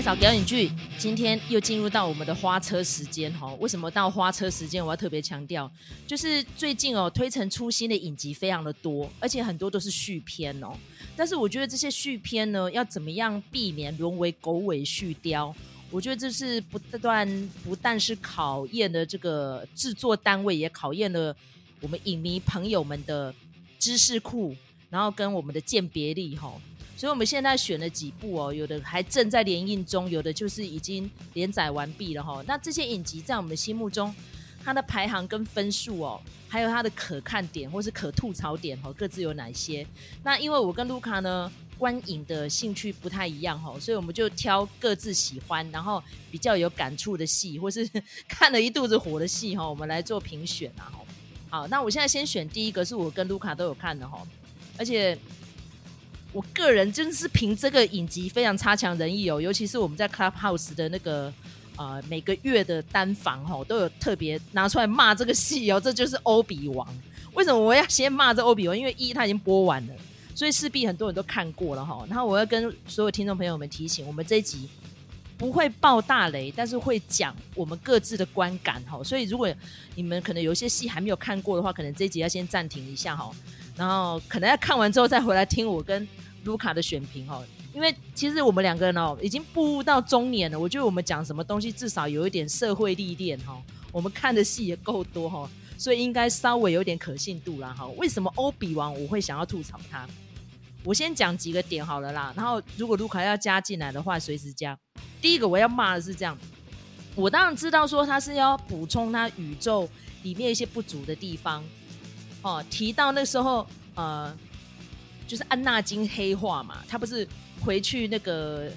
[0.00, 3.52] 麦嫂表演剧，今天又进入到我们的花车时间哈。
[3.56, 4.82] 为什么到花车时间？
[4.82, 5.70] 我要特别强调，
[6.06, 10.72] 就是最近哦，推陈出新的影集非常的多，而且很多都是续篇哦。
[11.14, 15.54] 但是我觉得这些续篇呢，要怎么样避免沦为狗尾续貂？
[15.90, 21.36] 我觉得这是不断不但是考验了这个制作单位，也考验了
[21.82, 23.34] 我们影迷朋友们的
[23.78, 24.56] 知识库，
[24.88, 26.58] 然后跟我们的鉴别力哈。
[27.00, 32.44] 所以我们现在选了几部哦，有的还正在连映中，有的就是已经连载完毕了哈。
[32.46, 34.14] 那这些影集在我们心目中，
[34.62, 39.86] 它的排行跟分数哦，还有它的可看点或是可吐槽点哦，各自有哪些？
[40.22, 47.88] 那因为我跟卢卡呢，观影的兴趣不太一样哈，所以我们就挑各自喜欢，然后比较有感触的戏，或是
[48.28, 50.92] 看了一肚子火的戏哈，我们来做评选啊。
[51.48, 54.20] 好，那我现在先选第一个，是我跟卢卡都有看的哈，
[54.76, 55.16] 而且。
[56.32, 61.32] 我个人真是凭这个影集非常差强人意哦，尤其是我们在 Clubhouse 的那个
[61.76, 66.86] 呃每个月的单房哦，都有特别拿出来骂这个戏哦，这就是欧比王。
[67.34, 68.78] 为什么我要先骂这欧比王？
[68.78, 69.94] 因为一他已经播完了，
[70.34, 72.04] 所以势必很多人都看过了哈。
[72.08, 74.68] 然后我要跟所有听众朋友们提醒，我们这一集
[75.36, 79.02] 不会爆大雷，但是会讲我们各自的观感哈。
[79.02, 79.52] 所以如果
[79.96, 83.32] 你们可能有些戏还没有看过的话，可能这一集要先暂停一下哈。
[83.80, 86.06] 然后可能要看完之后再回来听我跟
[86.44, 87.42] 卢卡的选评哈，
[87.72, 93.58] 因为其实我们两个人哦已经步入到中年了，我觉得我们讲什么东西至少有一点社会历练哈，
[93.90, 97.86] 我们看的戏也够多哈，所以应该稍微有点可信度啦哈。
[97.96, 100.06] 为什么欧比王我会想要吐槽他？
[100.84, 104.78] 我先讲几个点好了啦，然后如果卢卡要加进来的话，随时加。
[105.22, 106.36] 第一个我要骂的是这样，
[107.14, 109.88] 我当然知道说他是要补充他宇宙
[110.22, 111.64] 里面一些不足的地方。
[112.42, 114.34] 哦，提到那时候，呃，
[115.26, 117.26] 就是安纳金黑化嘛，他不是
[117.60, 118.70] 回去那个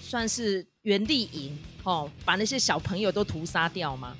[0.00, 4.16] 算是原地营，哦，把那些小朋友都屠杀掉吗。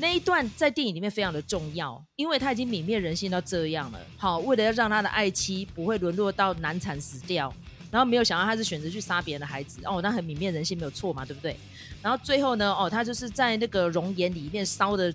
[0.00, 3.98] 那一段在电影里面非常的重要，因为他已经泯灭人性到这样了。
[4.16, 7.52] 好，为了要让他的爱妻不会沦落到难产死掉，
[7.90, 11.56] 然后没有想到他是选择去杀别人的孩子，哦，那很泯灭人性没有错嘛，对不对？
[12.00, 15.12] 然后最后呢，哦，他就是在那个熔岩里面烧的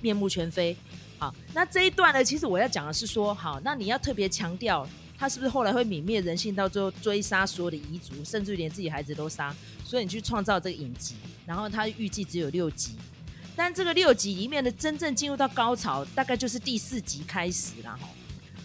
[0.00, 0.74] 面目全非。
[1.22, 4.84] 好，那这一段呢，其实我要讲的是说，好，那你要特别强调，
[5.16, 11.14] 他是不是后来会泯灭人性，到最后追杀所有的遗族，甚至连自己孩子都杀，所以你去创造这个影集，
[11.46, 12.96] 然后他预计只有六集，
[13.54, 18.08] 但这个六集里面的真正进入到高潮，大概就是第四集开始了哈。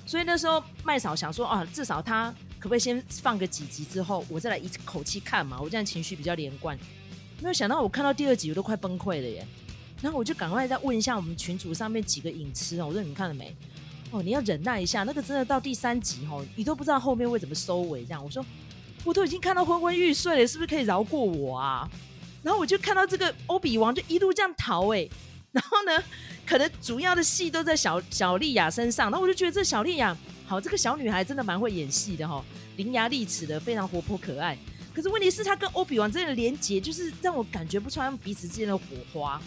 [0.08, 6.76] 所以那时候麦嫂想说啊，至少他可不可以先放个几集之后，我再来一口气看嘛，我这样情绪比较连贯。
[7.40, 9.46] 没有想到我看到第二集，我都快崩溃了耶。
[10.02, 13.56] 然后我就赶快再问一下我们群组上面几个影痴哦，我说你们看了没？
[14.12, 18.06] 哦，你要忍耐一下，那个真的到第三集哦，你都不知道后面会怎么收尾。
[18.06, 18.46] 这样我说
[19.04, 21.90] 我都已经看到昏昏欲睡了，是不是可以饶过我啊？
[22.44, 25.10] 然后我就看到这个欧比王就一路这样逃哎，
[25.52, 26.04] 然后呢，
[26.46, 30.16] 可能主要的戏都在小小丽亚身上，然后我就觉得这小丽亚
[30.46, 32.42] 好，这个小女孩真的蛮会演戏的哈，
[32.78, 34.58] 伶牙俐齿的，非常活泼可爱。
[34.94, 39.42] 可是问题是她跟欧比王之间的连结，就是让我感觉不出来他们彼此之间的火花。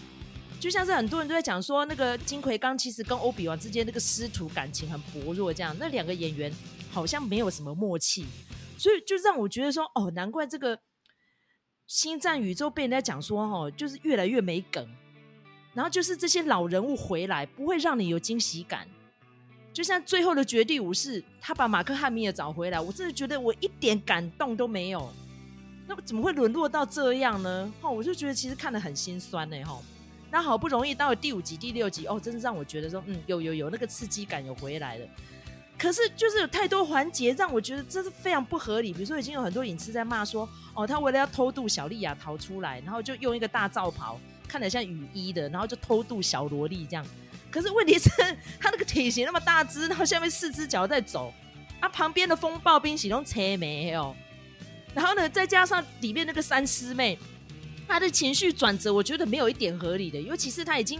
[0.61, 6.53] 就像是很多人都在讲说，那个金奎刚其实跟欧比王之间那个师徒感情很薄弱，这样那两个演员
[6.91, 8.27] 好像没有什么默契，
[8.77, 10.79] 所以就让我觉得说，哦，难怪这个
[11.87, 14.87] 星战宇宙被人家讲说，哦，就是越来越没梗，
[15.73, 18.87] 然后就是这些老人物回来不会让你有惊喜感，
[19.73, 25.11] 就像最后的绝地武士，他把马克汉密尔找回来，我真的觉得我一点感动都没有，
[25.87, 27.73] 那么怎么会沦落到这样呢？
[27.81, 29.81] 哦，我就觉得其实看得很心酸呢，哈。
[30.31, 35.05] 那好不容易到了第五集、第六集，哦，真的让我觉得说，嗯，有有有那个刺激感有回来了。
[35.77, 38.93] 可是就是有太多环节让我觉得这是非常不合理。
[38.93, 47.05] 比如说，已经有很多影视在骂说，哦，他为了要偷渡小莉亚逃出来，然后就用一个大罩袍，看得像雨衣的，然后就偷渡小萝莉这样。
[47.49, 48.09] 可是问题是，
[48.57, 51.33] 他那个体型那么大只，然后下面四只脚在走，
[51.81, 54.15] 啊，旁边的风暴兵喜东车没有，
[54.93, 57.19] 然后呢，再加上里面那个三师妹。
[57.91, 60.97] 他的情绪转折，我觉得没有一点合理的，尤其是他已经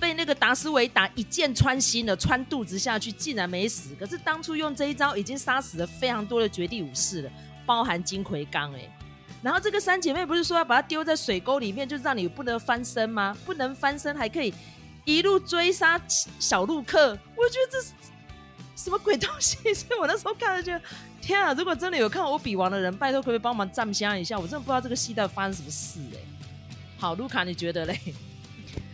[0.00, 3.94] 被那个达斯维达一箭穿心了，穿肚子下去，竟然没死。
[3.94, 7.30] 可是当初用这一招，已经杀死了非常多的绝地武士了，
[7.64, 8.92] 包含金奎刚哎。
[9.40, 13.36] 然后这个三姐妹不是说要把他丢在水沟里面，就让你不能翻身吗？
[13.46, 14.52] 不能翻身还可以
[15.04, 16.00] 一路追杀
[16.40, 17.92] 小陆克，我觉得这是
[18.74, 19.56] 什么鬼东西？
[19.72, 20.72] 所以我那时候看了就。
[21.20, 21.52] 天啊！
[21.54, 24.38] 如果真的有看欧比王的人，拜托可不可以帮忙站香一下？
[24.38, 26.18] 我真的不知道这个戏到底发生什么事哎、
[26.98, 27.98] 好，卢卡你觉得嘞？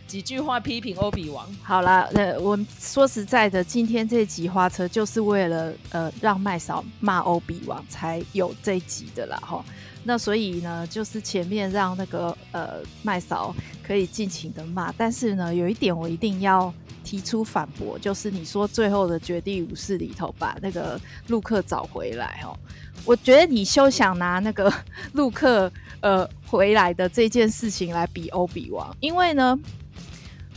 [0.07, 1.47] 几句话批评欧比王。
[1.63, 9.65] 好了，呃，我说实在的，今天这集花车就是为了呃让麦嫂骂欧比王才有这一集的啦哈。
[10.03, 16.71] 那所以呢，就是前面让那个呃麦嫂可以尽情的骂，但是呢，有一点我一定要
[17.05, 22.57] 提出反驳，就是你说最后的绝地武士里头把那个陆克找回来哦，
[23.05, 24.73] 我觉得你休想拿那个
[25.13, 25.71] 陆克
[26.01, 29.57] 呃回来的这件事情来比欧比王，因为呢，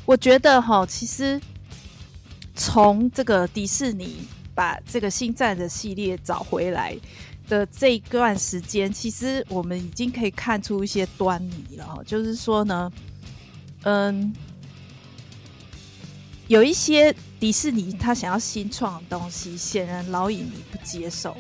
[0.06, 1.38] 我觉得哈，其实
[2.56, 4.16] 从这个迪士尼
[4.54, 6.96] 把这个星战的系列找回来。
[7.48, 11.98] 的这一段时间，其实我们已经可以看出一些端倪了。
[12.04, 12.92] 就是说呢，
[13.84, 14.30] 嗯，
[16.48, 21.36] 有一些迪士尼他想要新创的东西，显然老影迷不接受，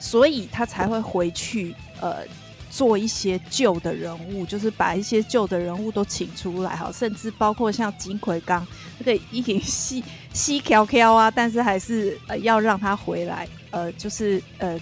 [0.00, 2.24] 所以他才会回去呃
[2.68, 8.66] 做一些旧的人物，就是把一些旧的人物都请出来哈，甚至包括像金奎刚
[8.98, 14.76] 那个一点细细条条啊，但是还是呃要让他回来，呃，就是呃。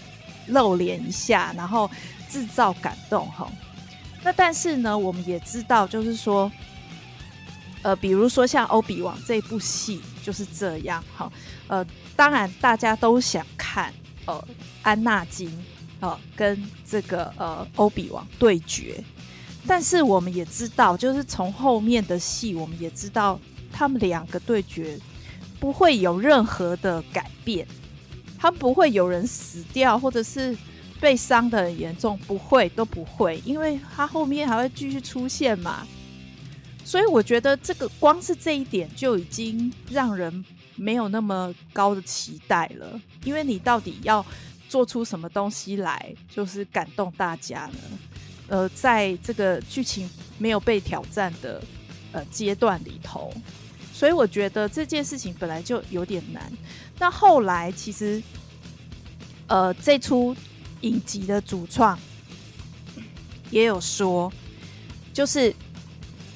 [0.48, 1.90] 露脸一下，然后
[2.28, 3.50] 制造感动哈。
[4.22, 6.52] 那但是呢，我们也知道，就是说，
[7.84, 11.31] 呃，比如说像《欧比王》这部戏就是这样哈。
[11.69, 11.86] 呃，
[12.16, 13.92] 当然大家都想看
[14.25, 14.42] 呃
[14.82, 15.52] 安纳金
[16.00, 19.04] 呃跟这个呃欧比王对决，
[19.66, 23.38] 但是我们也知道，就是从后面的戏，我们也知道
[23.70, 24.98] 他们两个对决
[25.60, 27.66] 不会有任何的改变。
[28.38, 30.56] 他们不会有人死掉，或者是
[31.00, 35.86] 被伤得很严重，不会，都不会，因为他后面还会继续出现嘛。
[36.84, 40.44] 所以我觉得这个光是这一点就已经让人
[40.76, 43.00] 没有那么高的期待了。
[43.25, 44.25] 因为你到底要
[44.69, 47.78] 做出什么东西来，就是感动大家呢？
[48.48, 51.62] 呃，在这个剧情没有被挑战的
[52.12, 53.32] 呃阶段里头。
[53.92, 56.52] 所以我觉得这件事情本来就有点难。
[56.98, 58.22] 那后来其实，
[59.46, 60.36] 呃，这出
[60.82, 61.98] 影集的主创
[63.50, 64.31] 也有说，
[65.12, 65.54] 就是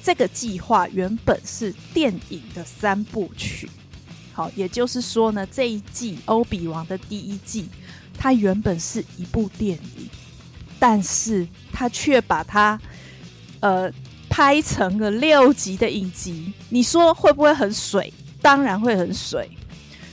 [0.03, 3.69] 这个计划原本是电影的三部曲。
[4.33, 7.67] 好，也就是说呢，这一季《欧比王》的第一季，
[8.17, 10.09] 它原本是一部电影，
[10.79, 12.79] 但是他却把它，
[13.59, 13.91] 呃。
[14.31, 18.13] 拍成了六集的影集，你说会不会很水？
[18.41, 19.49] 当然会很水。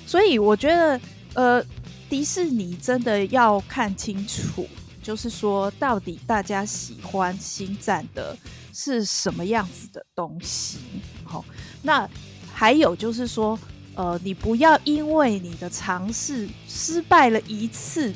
[0.07, 1.01] 所以我觉得，
[1.35, 1.65] 呃，
[2.09, 4.67] 迪士尼真的要看清楚，
[5.03, 8.37] 就是说，到底大家喜欢星战的
[8.77, 10.79] 是什么样子的东西。
[11.25, 11.43] 好，
[11.83, 12.07] 那
[12.53, 13.59] 还有就是说，
[13.95, 18.13] 呃，你不要因为你的尝试失败了一次，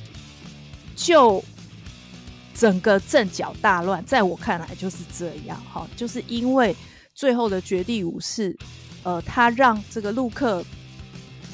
[0.94, 1.42] 就。
[2.52, 6.76] 整个阵脚大乱，在我看来就是这样哈，就是因为
[7.14, 8.54] 最后的绝地武士，
[9.02, 10.62] 呃，他让这个陆克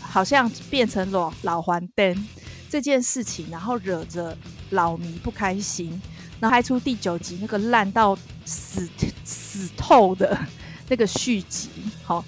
[0.00, 2.28] 好像变成了老还灯
[2.68, 4.36] 这件事情，然后惹着
[4.70, 6.00] 老迷不开心，
[6.40, 8.88] 然后拍出第九集那个烂到死
[9.24, 10.38] 死透的
[10.88, 11.68] 那个续集。
[12.02, 12.24] 好，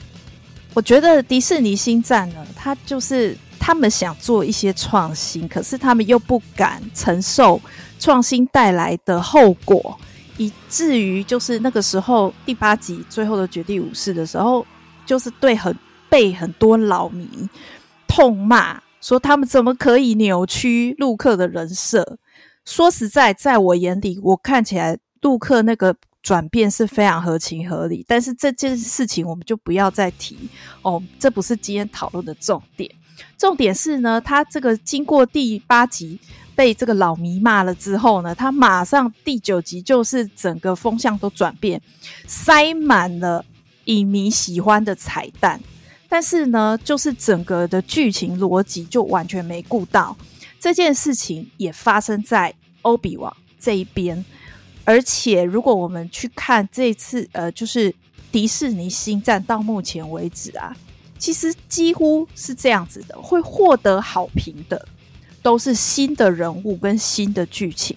[0.75, 7.60] 我觉得迪士尼星战呢，他就是他们想做一些创新，可是他们又不敢承受。
[8.00, 9.99] 创新带来的后果，
[10.37, 14.64] 以至于就是那个时候第八集最后的绝地武士的时候，
[15.04, 15.76] 就是对很
[16.08, 17.28] 被很多老迷
[18.06, 22.19] 痛骂，说他们怎么可以扭曲陆克的人设？
[22.69, 28.04] 说实在，在我眼里，我看起来陆克那个转变是非常合情合理。
[28.07, 30.37] 但是这件事情我们就不要再提
[30.83, 32.90] 哦，这不是今天讨论的重点。
[33.38, 36.21] 重点是呢，他这个经过第八集。
[36.54, 41.81] 被这个老迷骂了之后呢，他马上第九集就是整个风向都转变，
[42.26, 43.45] 塞满了
[43.85, 45.61] 影迷喜欢的彩蛋，
[46.09, 50.16] 但是呢，就是整个的剧情逻辑就完全没顾到。
[50.59, 52.52] 这件事情也发生在
[52.88, 54.25] 欧比王这一边，
[54.85, 57.95] 而且如果我们去看这次，呃，就是
[58.33, 60.75] 迪士尼星战到目前为止啊，
[61.18, 64.88] 其实几乎是这样子的，会获得好评的。
[65.40, 67.97] 都是新的人物跟新的剧情，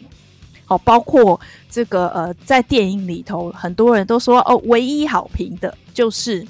[0.63, 1.37] 好，包括
[1.69, 6.45] 这个呃，在电影里头，很多人都说哦，唯一好评的就是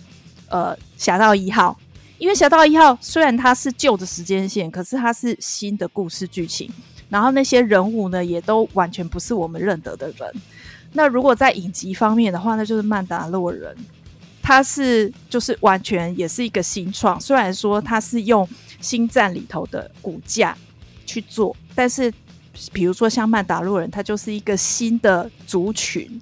[0.49, 1.75] 呃《侠盗一号》，
[2.19, 6.69] 因为《侠盗一号》虽然它是旧的时间线，可是它是新的故事剧情，
[7.11, 10.33] 然后那些人物呢，也都完全不是我们认得的人。
[10.93, 13.71] 那如果在影集方面的话，那就是《曼达洛人》，
[14.41, 18.49] 他是就是完全也是一个新创，虽然说他是用
[18.79, 20.57] 星战里头的骨架。
[21.03, 22.13] 去做，但是
[22.71, 26.21] 比如说像曼达洛人，他就是一个新的族群，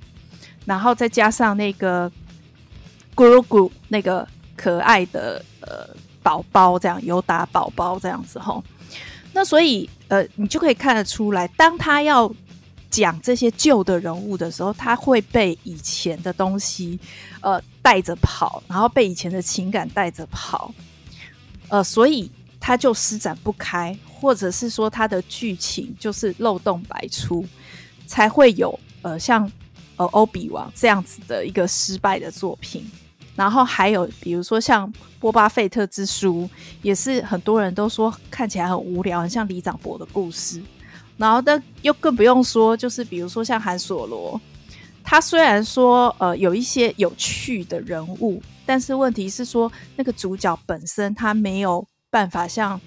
[0.65, 2.09] 然后再加上那个
[3.13, 5.87] 咕噜咕那个可爱的呃
[6.23, 8.63] 宝宝这样，尤达宝宝这样子吼。
[9.31, 12.29] 那所以呃，你就可以看得出来，当他要
[12.89, 16.99] 讲这些旧的人物的时候，他会被以前的东西
[17.41, 20.73] 呃带着跑，然后被以前的情感带着跑，
[21.69, 27.45] 呃，所以他就施展不开，或者是说他的剧情就是漏洞百出，
[28.07, 29.49] 才会有呃像
[29.95, 32.89] 呃欧比王这样子的一个失败的作品。
[33.35, 36.49] 然后还有比如说像波巴费特之书，
[36.81, 40.61] 也是很多人都说看起来很无聊，很像里长伯的故事。
[41.17, 44.39] 然后，但又更不用说，就是比如说像韩索罗，
[45.03, 52.79] 他虽然说呃有一些有趣的人物，但是问题是说那个主角本身他没有办法像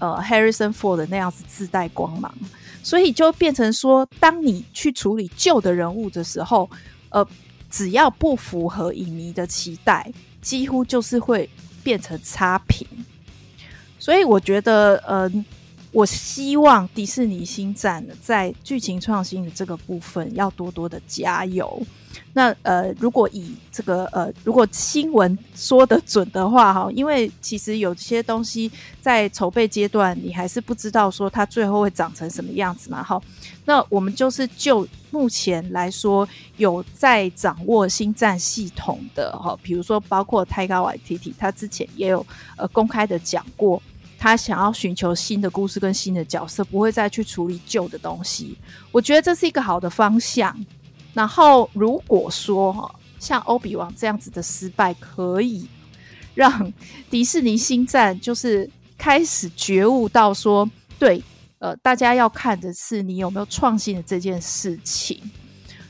[0.00, 2.34] 呃 Harrison Ford 那样子自带光芒，
[2.82, 6.68] 所以就变成说，当你去处理旧的人物的时候，
[7.10, 7.24] 呃，
[7.70, 10.12] 只要不符合影迷的期待，
[10.42, 11.48] 几乎就是会
[11.86, 12.84] 变成差评。
[13.96, 15.44] 所以我觉得，嗯、
[15.96, 21.82] 我希望迪士尼星战在剧情创新的这个部分要多多的加油。
[22.34, 33.02] 那呃，如果以这个呃，如果新闻说得准的话哈，因为其实有些东西在筹备阶段，你还是不知道说它最后会长成什么样子嘛。
[33.02, 33.18] 哈，
[33.64, 42.26] 那我们就是就目前来说，有在掌握星战系统的哈，比如说包括泰高瓦提提，他之前也有
[42.58, 43.80] 呃公开的讲过。
[44.18, 48.56] 他想要寻求新的故事跟新的角色，不会再去处理旧的东西。
[48.90, 50.56] 我觉得这是一个好的方向。
[51.12, 55.66] 然后，如果说，像欧比王这样子的失败，可以
[56.34, 56.72] 让
[57.08, 58.68] 迪士尼星战就是
[58.98, 60.68] 开始觉悟到说，
[60.98, 61.22] 对，
[61.58, 65.18] 呃，大家要看的是你有没有创新的这件事情，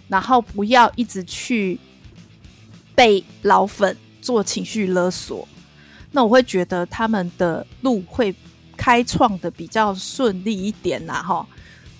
[0.07, 1.79] 然后不要一直去
[2.95, 5.47] 被老粉做情绪勒索。
[6.17, 8.35] 那我会觉得他们的路会
[8.75, 11.47] 开创的比较顺利一点啦，哈。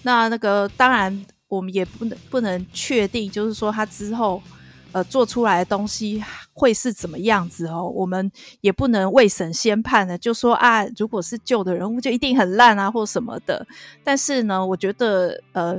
[0.05, 4.43] 那那个当然，我们也不能不能确定，就是说他之后
[4.93, 7.87] 呃做出来的东西会是怎么样子哦。
[7.95, 8.33] 我们
[8.63, 13.67] 也不能未审先判的，就说啊，如果是旧的人物就一定很烂啊，或什么的。
[14.03, 15.79] 但是呢，我觉得呃，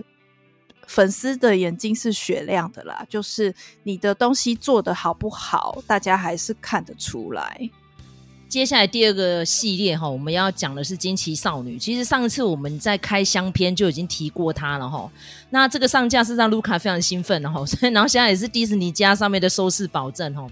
[0.86, 3.52] 粉丝的眼睛是雪亮的啦，就是
[3.82, 7.68] 你的东西做得好不好，大家还是看得出来。
[8.50, 11.78] 接下来第二个系列哈，我们要讲的是惊奇少女。
[11.78, 15.10] 其实上次我们在开箱篇就已经提过它了哈。
[15.50, 20.48] 那这个上架是让卢卡非常兴奋的哈，所以然后现在也是迪士尼家上面的收视保证哈。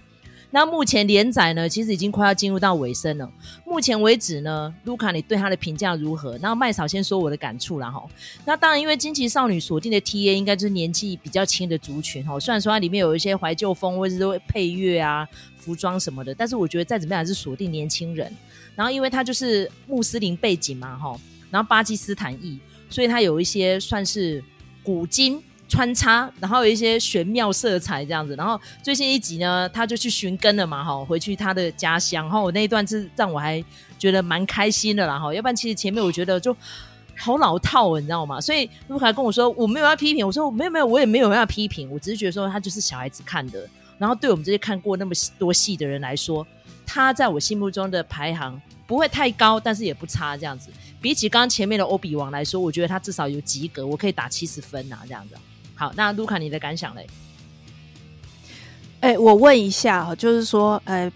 [0.55, 3.29] 那目前连载呢，其实已经快要进入到尾声了。
[3.65, 6.37] 目前为止呢，卢卡你对他的评价如何？
[6.37, 8.01] 那麦嫂先说我的感触啦哈。
[8.45, 12.39] 那当然，因为惊奇少女锁定的 TA 应该就是年纪比较轻的族群哈。
[12.39, 15.27] 虽然说它里面有一些怀旧风或者是配乐啊。
[15.57, 18.31] 服装什么的，但是我觉得再怎么样还是锁定年轻人。
[18.75, 21.19] 然后，因为他就是穆斯林背景嘛，哈，
[21.49, 24.43] 然后巴基斯坦裔，所以他有一些算是
[24.83, 28.35] 古今穿插，然后有一些玄妙色彩这样子。
[28.35, 32.25] 然后最新一集呢，他就去寻根了嘛，哈，回去他的家乡。
[32.25, 33.63] 然后我那一段是让我还
[33.97, 35.33] 觉得蛮开心的啦，哈。
[35.33, 36.55] 要不然其实前面我觉得就
[37.17, 38.39] 好老套，你知道吗？
[38.39, 43.67] 所以卢卡跟我说我没有要批评，我说没有没有，我也没有要批评，我只是觉得说他就是小孩子看的。
[43.97, 46.45] 然后对我们这些看过那么多戏的人来说，
[46.85, 50.69] 他在我心目中的排行不会太高，但是也不差这样子。
[51.01, 55.35] 比起刚刚前面的欧比王来说，我觉得他至少有及格，我可以打七十分呐，这样子。
[55.75, 57.05] 好，那卢卡你的感想嘞？
[59.01, 61.11] 哎，我问一下，就是说，呃，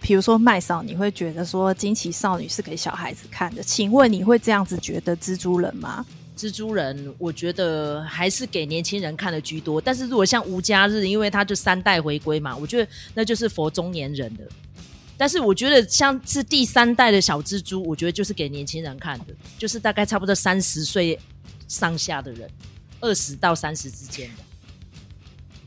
[0.00, 3.62] 比如说麦嫂，你会觉得说惊奇少女是给小孩子看的？
[3.62, 6.04] 请问你会这样子觉得蜘蛛人吗？
[6.36, 9.80] 蜘蛛人，我觉得还是给年轻人看的居多。
[9.80, 14.42] 但是如果像无家日，因为他就三代回归嘛，我觉得那就是佛中年人的。
[15.16, 21.16] 但是我觉得像是第三代的小蜘蛛，我觉得就是给年轻人看的，就是大概差不多三十岁
[21.68, 22.50] 上下的人，
[23.02, 24.42] 二十到三十之间的。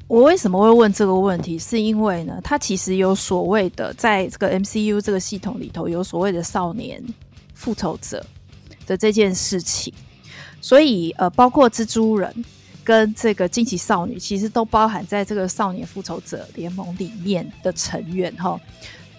[0.07, 1.57] 我为什么会问这个问题？
[1.57, 7.03] 是因为呢，他其实有所谓的，在这个 MCU 这个系统里头，有所谓的少年
[7.53, 8.25] 复仇者
[8.85, 9.93] 的这件事情。
[10.61, 12.45] 所以，呃，包括蜘蛛人
[12.83, 18.59] 跟这个惊奇少女，其实都包含在这个少年复仇者联盟里面的成员哈。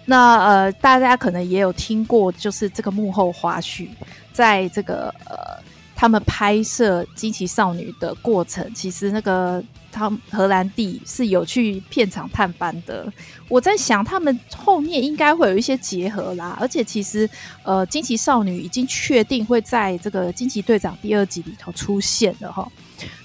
[0.05, 3.89] 那呃，大家可能也有听过，就是这个幕后花絮，
[4.31, 5.61] 在这个呃，
[5.97, 9.61] 他们拍摄惊奇少女的过程，其实那个
[9.91, 13.11] 他荷兰弟是有去片场探班的。
[13.49, 16.55] 我在想，他们后面应该会有一些结合啦。
[16.61, 17.27] 而且其实，
[17.63, 22.71] 呃，惊奇少女已经确定会在这个惊奇队长第二集里头出现了哈。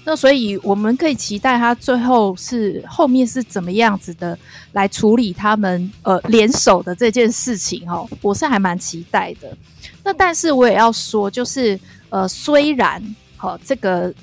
[0.03, 4.37] 那所以我们可以期待他最后是后面是怎么样子的
[4.71, 8.03] 来处理他们呃联手的这件事情哈。
[8.21, 9.55] 我是还蛮期待的。
[10.03, 11.79] 那但是我也要说，就是
[12.09, 13.03] 呃，虽然
[13.37, 14.13] 哈这个。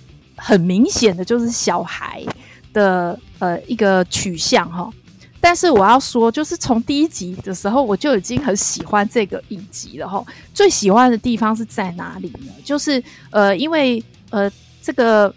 [0.43, 2.25] 很明显的就是小孩
[2.73, 4.91] 的呃一个取向哈，
[5.39, 10.25] 但是我要说，就是从第一集的时候我就已经很喜欢这个影集了哈。
[10.55, 12.51] 最喜欢的地方是在哪里呢？
[12.65, 15.31] 就是呃，因为呃这个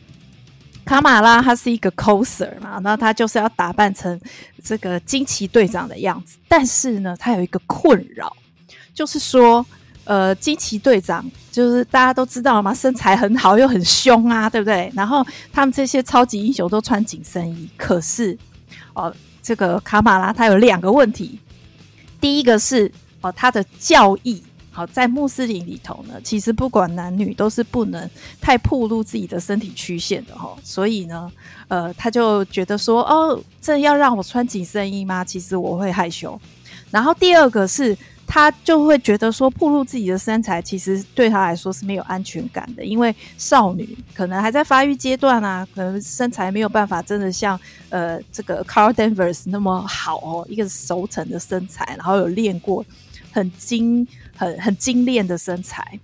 [0.86, 4.18] 卡玛拉他是一个 coser 嘛，那他就是要打扮成
[4.64, 8.34] 这个惊奇队长的样子，但是呢，他有一个困扰，
[8.94, 9.66] 就是说。
[10.06, 14.92] 呃，惊奇队长就是大家都知道嘛，身材很好又很凶啊，对不对？
[14.94, 18.38] 然后他们这些超级英雄都穿紧身衣，可是
[18.94, 21.40] 哦，这个卡玛拉他有两个问题。
[22.20, 22.92] 第一个是
[23.22, 28.10] 哦，他的教义好，在穆斯林里头呢，其实不管男女都是不能
[28.42, 30.58] 太暴露自己的身体曲线的哈、哦。
[30.66, 31.32] 所以呢，
[31.70, 35.24] 呃，他就觉得说，哦，这要让我穿紧身衣吗？
[35.24, 36.38] 其实我会害羞。
[36.92, 37.98] 然后第二个是。
[38.26, 52.84] 他就会觉得说，暴露自己的身材，其实对他来说是没有安全感的，因为少女可能还在发育阶段啊，可能身材没有办法真的像呃这个 Carl Danvers 那么好哦，一个熟成的身材，然后有练过
[53.32, 56.00] 很精、很很精炼的身材，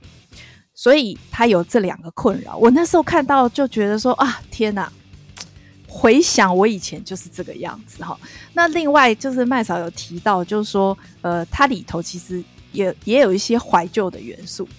[0.75, 2.55] 所以他有这两个困扰。
[2.57, 4.91] 我那时候看到就觉得说啊，天哪！
[5.91, 8.15] 回想我以前就是这个样子哈，
[8.53, 14.69] 那另外就是麦嫂有提到，就是说，呃，它里头其实也也有一些怀旧的元素。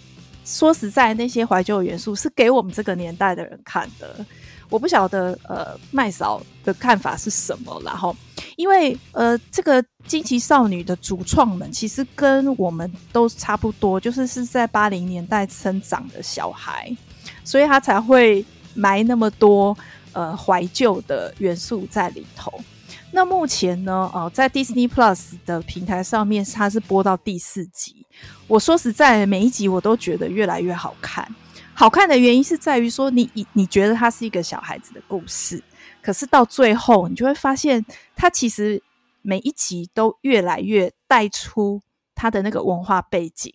[0.44, 4.24] 说实在，那些怀旧元素是给我们这个年代的人看的。
[4.68, 7.82] 我不晓得，呃，麦嫂的看法是什么。
[7.84, 8.14] 然后，
[8.54, 16.96] 因为呃，这个惊奇少女的主创们其实跟我们都差不多，就是是在八零年代生长的小孩，
[17.44, 19.76] 所以他才会埋那么多。
[20.12, 22.52] 呃，怀旧的元素在里头。
[23.12, 28.06] 那目前呢，呃，在 Disney Plus 的平台上面，它是播到第四集。
[28.46, 31.28] 我说实在，每一集我都觉得越来越好看。
[31.74, 35.62] 好看的原因是在于说你，你你觉得它是一个小孩子的故事，
[36.02, 38.82] 可是到最后，你就会发现，它其实
[39.22, 41.80] 每一集都越来越带出
[42.14, 43.52] 它的那个文化背景，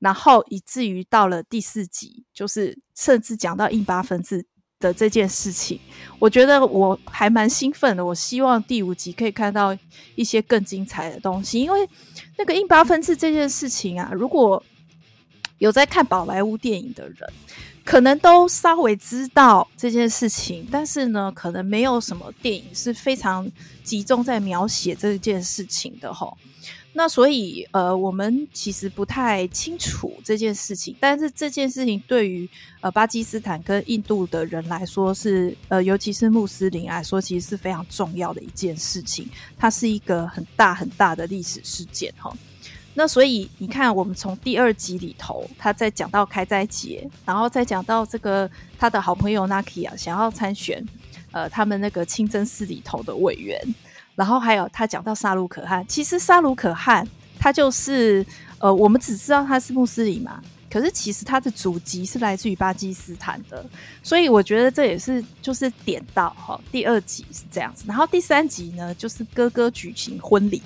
[0.00, 4.46] 然后以至于到了第四集，就是甚至讲到印巴分治。
[4.80, 5.78] 的这件事情，
[6.20, 8.04] 我觉得我还蛮兴奋的。
[8.04, 9.76] 我希望第五集可以看到
[10.14, 11.88] 一些更精彩的东西，因为
[12.36, 14.62] 那个印巴分治这件事情啊，如果
[15.58, 17.28] 有在看宝莱坞电影的人，
[17.84, 23.50] 可能都稍微知道这件事情，但是呢，可能没有什么电影是非常
[23.82, 26.38] 集中在描写这件事情的吼。
[26.98, 39.30] 那所以，呃，我们其实不太清楚这件事情，但是这件事情对于呃巴基斯坦跟印度的人来说是，呃，尤其是穆斯林来说，其实是非常重要的一件事情。
[39.56, 42.36] 它是一个很大很大的历史事件，哈。
[42.94, 50.84] 那所以你看，我们从第二集里头，他在讲到开斋节，然后再讲到这个他的好朋友 Nakia 想要参选，
[51.30, 53.56] 呃，他们那个清真寺里头的委员。
[54.18, 57.06] 然后还有他讲到沙鲁可汗，其实沙鲁可汗
[57.38, 58.26] 他就是
[58.58, 63.64] 呃，我们只知道他是穆斯林嘛，可是其实他的祖籍是来自于巴基斯坦的，
[64.02, 70.60] 所以我觉得这也是就是点到哈、第二集是这样子，然后第三集呢就是哥哥举行婚礼，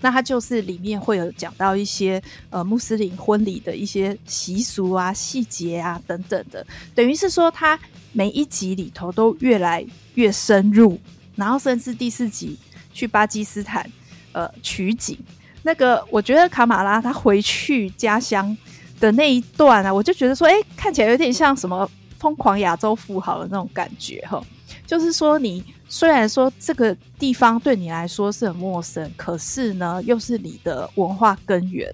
[0.00, 7.78] 那他就是里面会有讲到一些呃穆斯林婚礼的一些习俗啊、细节啊等等的，等于是说他
[8.10, 10.98] 每一集里头都越来越深入，
[11.36, 12.58] 然后甚至第四集。
[12.98, 13.88] 去巴基斯坦，
[14.32, 15.16] 呃，取景
[15.62, 18.56] 那个，我觉得卡玛拉他回去家乡
[18.98, 24.42] 的那一段啊，我就觉得说，哎、看起来有点像什么疯狂亚洲富豪的那种感觉哈。
[24.84, 31.88] 就是说，你虽然说这个地方对你来说是很陌生，可是呢，又是你的文化根源，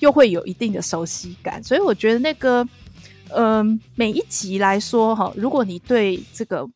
[0.00, 1.62] 又会有一定的熟悉感。
[1.62, 2.66] 所以我觉得那个，
[3.28, 6.68] 嗯、每一集来说哈，如果你对这个。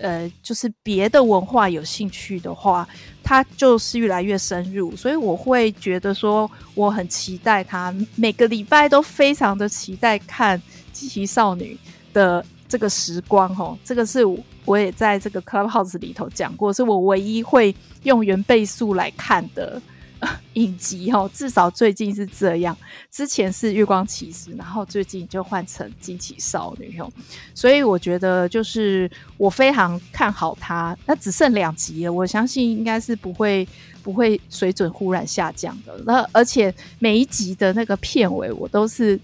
[0.00, 2.88] 呃，就是别的文化有兴趣的话，
[3.22, 10.58] 它就是越来越深入，所以我会觉得说，我很期待它，每个礼拜都非常的期待看
[10.92, 11.76] 《惊奇少女》
[12.14, 13.76] 的这个时光哦。
[13.84, 14.24] 这个是
[14.64, 19.80] 我也在这个 Clubhouse 里头讲过，是我唯一会用原倍速来看的
[20.54, 22.76] 影集哦，至少最近是这样。
[23.10, 27.10] 之前是月光骑士，然后最近就换成惊奇少女哦。
[27.54, 30.96] 所以我觉得就是我非常看好它。
[31.06, 33.66] 那只剩两集了，我相信应该是不会
[34.02, 35.96] 不会水准忽然下降的。
[36.04, 39.18] 那而且每一集的那个片尾，我都是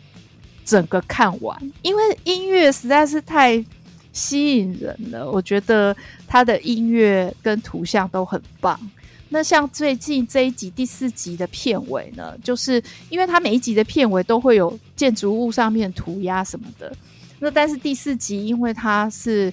[0.64, 3.64] 整个看完，因为音乐实在是太
[4.12, 5.28] 吸引人了。
[5.28, 5.96] 我觉得
[6.28, 8.78] 它的音乐跟图像都很棒。
[9.28, 16.94] 那像最近这一集第四集的片尾呢，就是因为它每一集的片尾都会有建筑物上面涂鸦什么的。
[17.40, 19.52] 那但是第四集因为它是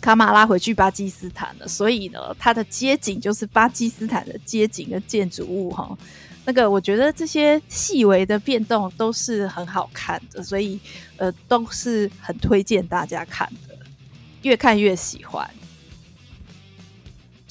[0.00, 5.96] 卡马拉回去巴基斯坦了，所以呢，它的街景就是巴基斯坦的街景跟建筑物哈。
[6.44, 10.78] 那个我觉得这些细微的变动都是很好看的，所以
[11.16, 13.74] 呃都是很推荐大家看的，
[14.42, 15.48] 越看越喜欢。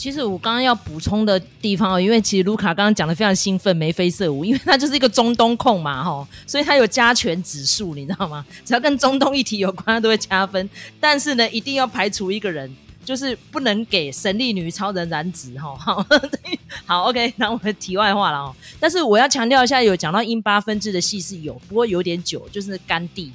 [0.02, 8.44] 其实我刚刚要补充的地方哦，因为其实卢卡刚刚讲的非常兴奋，眉飞色舞，因为他就是一个中东控嘛，哈，所以他有加权指数，你知道吗？
[8.66, 10.68] 只要跟中东议题有关，他都会加分。
[11.00, 15.76] 但是呢，一定要排除一个人，就是不能给神力女超人染指，哈。
[15.78, 16.04] 好，
[16.88, 18.56] 好，OK，那我们题外话了哦。
[18.80, 23.32] 但是我要强调一下，有讲到英八分支的戏是有，不过有点久，就是甘地。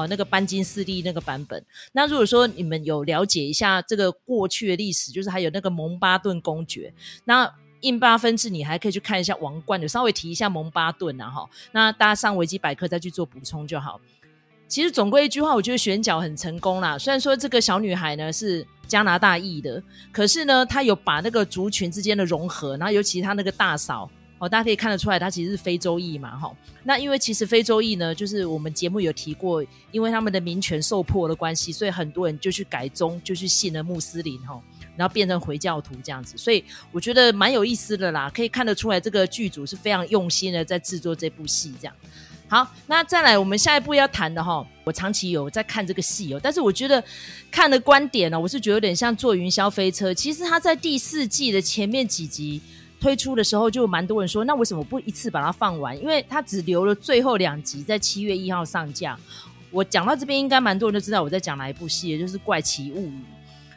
[0.00, 1.64] 哦，那个班金斯利那个版本。
[1.92, 6.92] 那如果说你们有了解一下这个过去的历史，就是还有那个蒙巴顿公爵。
[7.24, 11.48] 那印巴分治，你还可以去看一下王冠，就稍微提一下蒙巴顿啊哈。
[11.72, 14.00] 那大家上维基百科再去做补充就好。
[14.66, 16.98] 其实总归一句话，我觉得选角很成功啦。
[16.98, 19.82] 虽然说这个小女孩呢是加拿大裔的，
[20.12, 24.10] 可是呢，她有把那个族群之间的融合，然后尤其她那个大嫂。
[24.38, 26.54] 哦，大家可以看得出来，他其实是非洲裔嘛，哈。
[26.84, 34.62] 那因为其实非洲裔呢，就是我们节目有提过，因为他们的民权受迫的关系，所以很多人就去改宗，就去信了穆斯林，哈，
[34.96, 36.38] 然后变成回教徒这样子。
[36.38, 41.94] 所以我觉得蛮有意思的啦，可以看得出来这个剧组是非常用心的在制作这部戏，这样。
[42.46, 47.02] 好，那再来我们下一步要谈的哈，我长期有在看这个戏哦，但是我觉得
[47.50, 50.14] 看的观点呢，我是觉得有点像坐云霄飞车。
[50.14, 52.62] 其实他在第四季的前面几集。
[53.00, 55.96] 推出的时候就蛮多人说，那为什么不一次把它放完？
[56.00, 59.18] 因为它只留了最后两集在七月一号上架。
[59.70, 63.10] 我讲到这边，应该蛮多人都知道我在讲哪一部戏，也就是《怪奇物语》。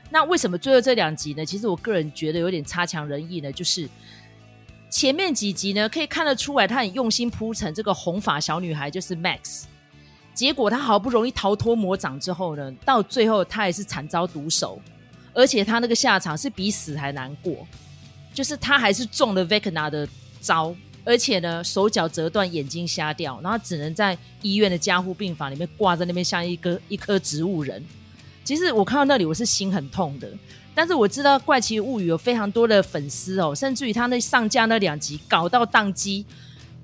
[0.10, 1.46] 那为什么最后这两集呢？
[1.46, 3.52] 其实我个人觉得有点差强人意呢。
[3.52, 3.88] 就是
[4.90, 9.64] 前面几集呢，可以看得出来他很用心铺陈这个红发小女孩就是 Max，
[10.34, 14.82] 结果她好不容易逃脱魔掌之后呢，到最后她也是惨遭毒手，
[15.34, 17.68] 而且她那个下场是比死还难过。
[18.34, 20.08] 就是他还是中了 Vecna 的
[20.40, 27.84] 招，而且呢，手脚折断，眼睛瞎掉，然后只能在医院的加护病房里面挂在那边，像一个一颗植物人。
[28.44, 30.30] 其实我看到那里，我是心很痛的。
[30.74, 36.26] 但是我知道《怪奇物语》有非常多的粉丝哦，甚至于他那上架那两集搞到宕机，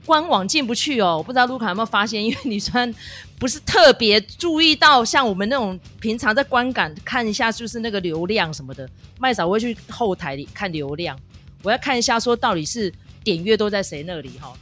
[0.06, 1.16] 官网进不去哦。
[1.18, 2.94] 我不知道卢卡有没有发现，因为你虽然
[3.40, 8.88] 不是特别注意到，像我们那种平常在观感看一下，就是那个流量什么的，
[9.20, 11.18] 麦嫂会去后台里看流量。
[11.64, 12.94] 我要看一下，说到底是
[13.24, 14.54] 点阅都在谁那里哈，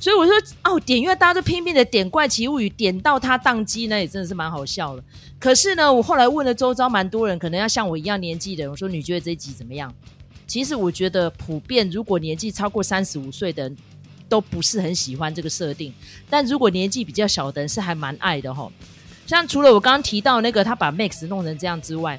[0.00, 5.04] 所以我说哦，点阅大家都拼命的点《怪奇物语》，点到它宕机，那也真的是蛮好笑的。
[5.38, 9.94] 可是呢，我后来问了周遭蛮多人，可能要像我一样年纪的人，我说你觉得这一集怎么样？
[10.46, 13.76] 其实我觉得普遍，如果年纪超过三十五岁的人，
[14.28, 15.92] 都不是很喜欢这个设定；
[16.28, 18.70] 但如果年纪比较小的人，是还蛮爱的哈。
[19.26, 22.18] 像除了我刚刚提到那个他把 Max 弄成这样之外。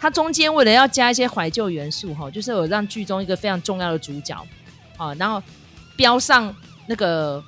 [0.00, 4.34] 它中间为了要加一些怀旧元素，哈，就是有让剧中一个非常重要的主角，
[4.96, 5.42] 啊，然后
[5.94, 6.52] 标上
[6.86, 7.44] 那个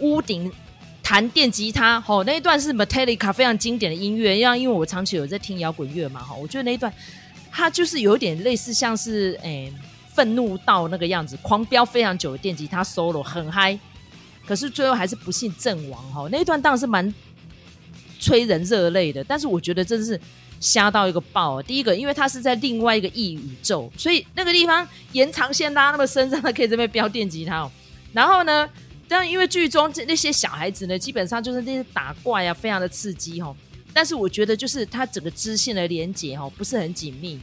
[0.00, 0.52] 屋顶
[1.02, 6.92] 弹电吉他，哈，那一段是 Metallica 非常经典的音乐，因为因为我长期有在听摇滚乐嘛，哈，我觉得那一段
[7.50, 9.72] 它就是有点类似像是诶、
[10.12, 13.78] 愤怒到那个样子，狂飙非常久的电吉他 solo 很嗨，
[14.46, 17.14] 可是最后还是不幸阵亡，哈，那一段当然是蛮
[18.20, 20.20] 催人热泪的，但是我觉得真的是。
[20.60, 21.62] 瞎到一个爆！
[21.62, 27.70] 第一个，因为它是在另外一个异宇宙，所以那个地方延长线拉那么深，让他可以这边飙电吉他哦。
[28.12, 28.68] 然后呢，
[29.06, 33.56] 但因为剧中这那些小孩子呢，基本上就是那些打怪啊，非常的刺激哦。
[33.92, 37.38] 但是我觉得，就是它整个支线的连接哦，不是很紧密，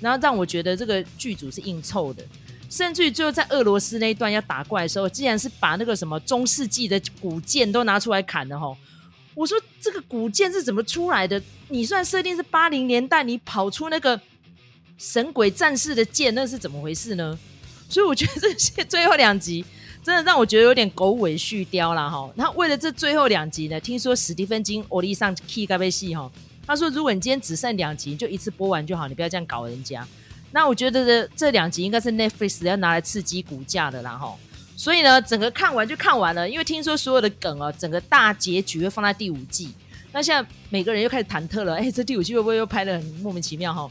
[0.00, 2.22] 然后让我觉得这个剧组是硬凑的。
[2.70, 8.76] 甚至于最后在俄罗斯那一段要打怪的时候，竟然是把那个什么中世纪的古剑都拿出来砍了哦。
[9.38, 11.40] 我说这个古剑是怎么出来的？
[11.68, 14.20] 你虽然设定是八零年代，你跑出那个
[14.96, 17.38] 神鬼战士的剑，那是怎么回事呢？
[17.88, 19.64] 所以我觉得这些最后两集
[20.02, 22.28] 真的让我觉得有点狗尾续貂了哈。
[22.34, 26.28] 那为了这最后两集呢，听说史蒂芬金欧利上 key 该被戏哈，
[26.66, 30.04] 他说如果你今天只剩两集，就一次播完就好，你不要这样搞人家。
[30.50, 34.36] 那我觉得这这两集应该是 Netflix 要拿来刺激股价的啦哈。
[34.78, 39.74] 所以呢，整个看完就看完了，因为听说所有的梗哦，整个大结局会放在第五季。
[40.12, 43.90] 那现在每个人又开始忐忑了，哎，这第五季会不会又拍得很莫名其妙哈？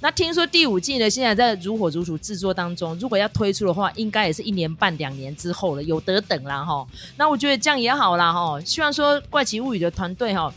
[0.00, 6.84] 那听说第五季呢，现在在如火如荼制作当中，如果要推出的话，应该也是一年半两年之后了，有得等啦哈。
[7.16, 8.60] 那我觉得这样也好啦哈。
[8.62, 10.52] 希望说《怪奇物语》的团队哈，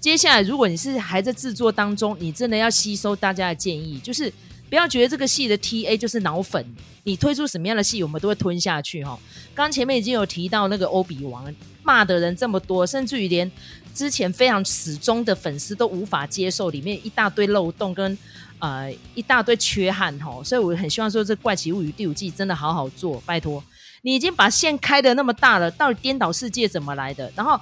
[0.00, 4.32] 接下来如果你是还在制作当中，你真的要吸收大家的建议，就是
[4.70, 6.64] 不要觉得这个戏的 TA 就是脑粉，
[7.02, 9.18] 你推出什么样的戏，我们都会吞下去哈。
[9.54, 11.52] 刚前面已经有提到那个欧比王
[11.82, 13.50] 骂的人这么多，甚至于连
[13.92, 18.16] 之前非常死忠的粉丝都无法接受，里面一大堆漏洞跟。
[18.62, 23.64] 呃，一大堆缺憾吼，所以我很希望说这《怪奇物语》第五季真的好好做，拜托
[24.02, 27.32] 你已经把线开得那么大了，到底颠倒世界怎么来的？
[27.34, 27.58] 然后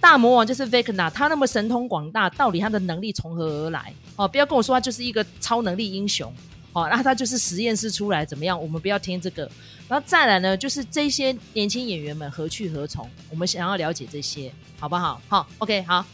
[0.00, 3.92] 大魔王就是 Vecna，他那么神通广大，到底他的能力从何而来？
[4.16, 6.32] 哦，不要跟我说他就是一个超能力英雄
[6.72, 8.60] 哦，那他就是实验室出来怎么样？
[8.60, 9.50] 我们不要听这个，
[9.88, 13.08] 然后再来呢，就是这些年轻演员们何去何从？
[13.28, 15.20] 我们想要了解这些，好不好？
[15.28, 16.04] 好，OK，好，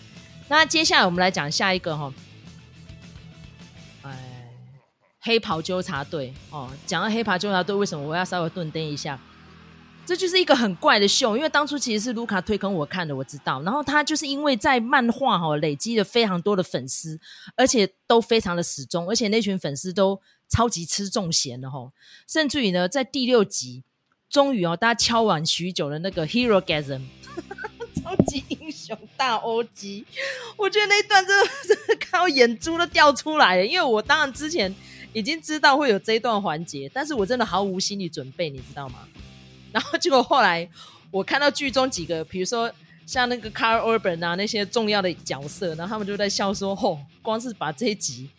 [0.48, 2.12] 那接下来我们来讲下一个哈。
[5.26, 9.18] 黑袍纠察队哦，讲到黑袍纠察队，为什么我要稍微顿蹬一下？
[10.06, 13.62] 这就是一个很怪的秀，因为当初其实是卢卡推坑我看的，我知道。
[13.62, 17.18] 然后他就是因为在漫画哈累积了非常多的粉丝，
[17.56, 21.90] 而且都非常的死忠，而且那群粉丝都超级吃重咸的哈。
[22.28, 23.82] 甚至于呢，在第六集，
[24.28, 27.02] 终于哦，大家敲完许久的那个 Herogasm，
[28.02, 30.04] 超级英雄大 O G，，
[30.58, 34.74] 我觉得那一段真的真的看到眼珠都掉出来了，因为我当然之前。
[35.14, 39.06] 已经知道会有这一段环节，但是我真的毫无心理准备，你知道吗？
[39.74, 40.66] 然后结果后来
[41.10, 42.70] 我看到剧中几个，比如说
[43.06, 48.30] 像那个 Carl Urban 啊那些重要的角色，然后他们就在笑说：“吼，光是把这一集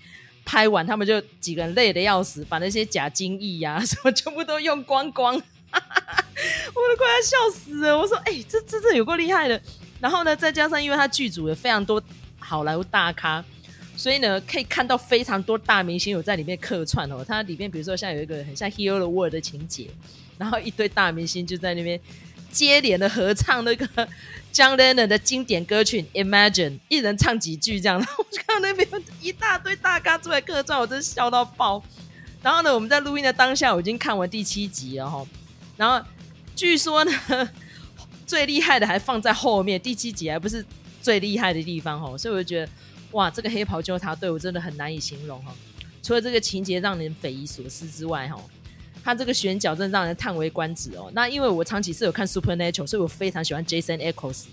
[0.46, 5.36] 拍完，他们就几个人累得要死，把那些假精液呀 什么全部都用光光。”
[5.76, 7.98] 我都快要笑死了。
[7.98, 9.62] 我说：“哎、欸，这这这有够厉害的。”
[10.00, 12.02] 然后呢，再加上因为他剧组有非常多
[12.40, 13.44] 好莱坞大咖。
[13.98, 17.24] 所以呢，可以看到非常多大明星有在里面客串哦。
[17.26, 19.90] 它里面比如说像有一个很像《Heal the World》的情节，
[20.38, 22.00] 然后一堆大明星就在那边
[22.52, 23.86] 接连的合唱那个
[24.54, 27.98] John Lennon 的经典歌曲《Imagine》，一人唱几句这样。
[27.98, 31.84] 然 后我就看到那边一大堆大咖出来客串，我真笑到爆。
[32.42, 35.26] 然后呢，我们在录音的当下，我已经看完第七集了哈。
[35.78, 36.06] 然后
[36.56, 37.12] 据说呢，
[38.26, 40.66] 最厉害的还放在后面，第七集还不是
[41.02, 42.18] 最厉害的地方哈。
[42.18, 42.72] 所以我就觉得。
[43.12, 45.56] 哇，这个黑袍纠察队我真的很难以形容哈。
[46.04, 48.38] 除了这个情节让人匪夷所思之外，哈，
[49.06, 51.12] 他这个选角真的让人叹为观止哦。
[51.14, 54.46] 那因为我长期是有看 Supernatural，所以我非常喜欢 Jason Eccles，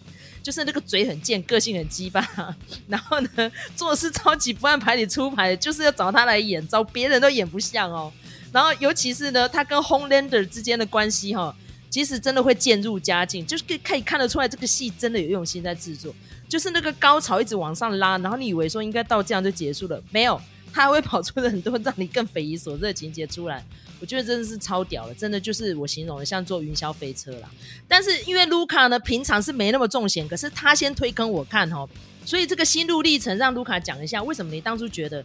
[0.43, 2.55] 就是那个嘴很贱、个性很鸡巴，
[2.87, 8.13] 然后呢做事超级不按牌理出牌，就是要找他来演，找别人都演不像哦。
[8.53, 11.57] 然后尤其是呢，他跟 Homelander 之间的关系哈，
[11.89, 16.15] 其实真的会渐入佳境，就是可以看得出来这个戏真的有用心在制作。
[16.47, 20.39] 就是那个高潮一直往上拉，然后你以为说应该到这样就结束了，没有，
[20.71, 23.65] 他还会跑出很多让你更匪夷所思的情节出来。
[24.03, 27.49] 我觉得真的是超屌的，真的就是我形容的像坐云霄飞车啦。
[27.89, 31.89] 但是因为卢卡呢平常是没那么重险，可是他先推坑我看哦，
[32.27, 35.25] 所以这个心路历程让卢卡讲一下，为什么你当初觉得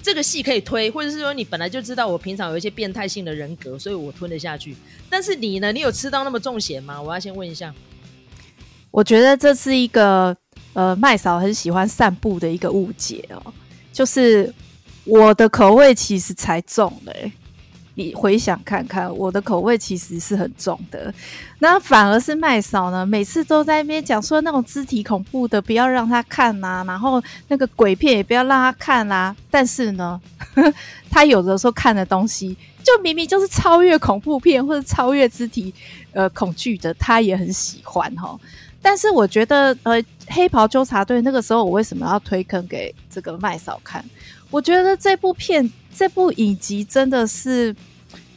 [0.00, 4.74] 这个戏可以推，或者是说你本来就知道我平常有一些变态性的人格，所以我吞得下去。
[5.10, 7.02] 但是你呢，你有吃到那么重咸吗？
[7.02, 7.74] 我要先问一下。
[8.90, 10.36] 我觉得这是一个。
[10.74, 13.54] 呃，麦嫂很喜欢散步的一个误解哦，
[13.92, 14.52] 就是
[15.04, 17.30] 我的口味其实才重嘞。
[17.94, 21.12] 你回想看看，我的口味其实是很重的，
[21.60, 29.36] 那反而是麦嫂呢，每次都在那边讲说那种肢体恐怖的不要让他看呐、啊，然后那个鬼片也不要让他看啦、啊。
[29.50, 30.20] 但是呢
[30.54, 30.74] 呵呵，
[31.08, 35.72] 他有的时候看的东西，就明明就是超越恐怖片或者超越肢体
[36.12, 38.38] 呃恐惧的，他也很喜欢哈。
[38.82, 44.04] 但是我觉得，呃，黑袍纠察队那个时候，我为什么要推坑给这个麦嫂看？
[44.54, 47.74] 我觉得这部片、这部影集真的是，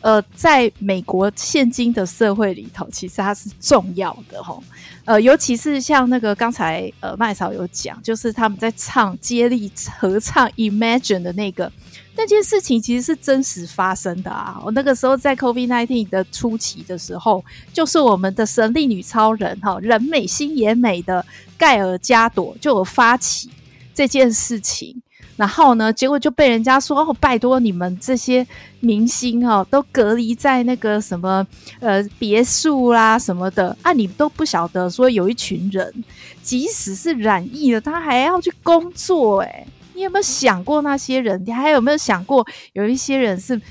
[0.02, 4.64] 呃，在美国现今的社会里头，其实它是重要的吼。
[5.06, 11.72] 呃，尤其是像那个刚才呃麦嫂有讲，就是他们在唱接力合唱《Imagine》的那个。
[12.16, 14.60] 那件事情其实是真实发生的啊！
[14.66, 21.24] 我那个时候在 COVID-19 的初期的时候，就是我们的神力女超人哈，人美心也美的
[21.60, 23.52] 盖尔加朵就有发起
[23.94, 25.00] 这件事情，
[25.38, 28.46] 然后呢，结果就被人家说哦，拜托你们这些
[28.80, 31.46] 明星哦，都隔离在那个什么
[31.80, 35.94] 呃别墅啦什么的啊，你都不晓得说有一群人，
[36.42, 41.42] 即使是染疫了，他还要去工作诶、你有没有想过那些人？
[41.46, 43.62] 你还有没有想过有一些人是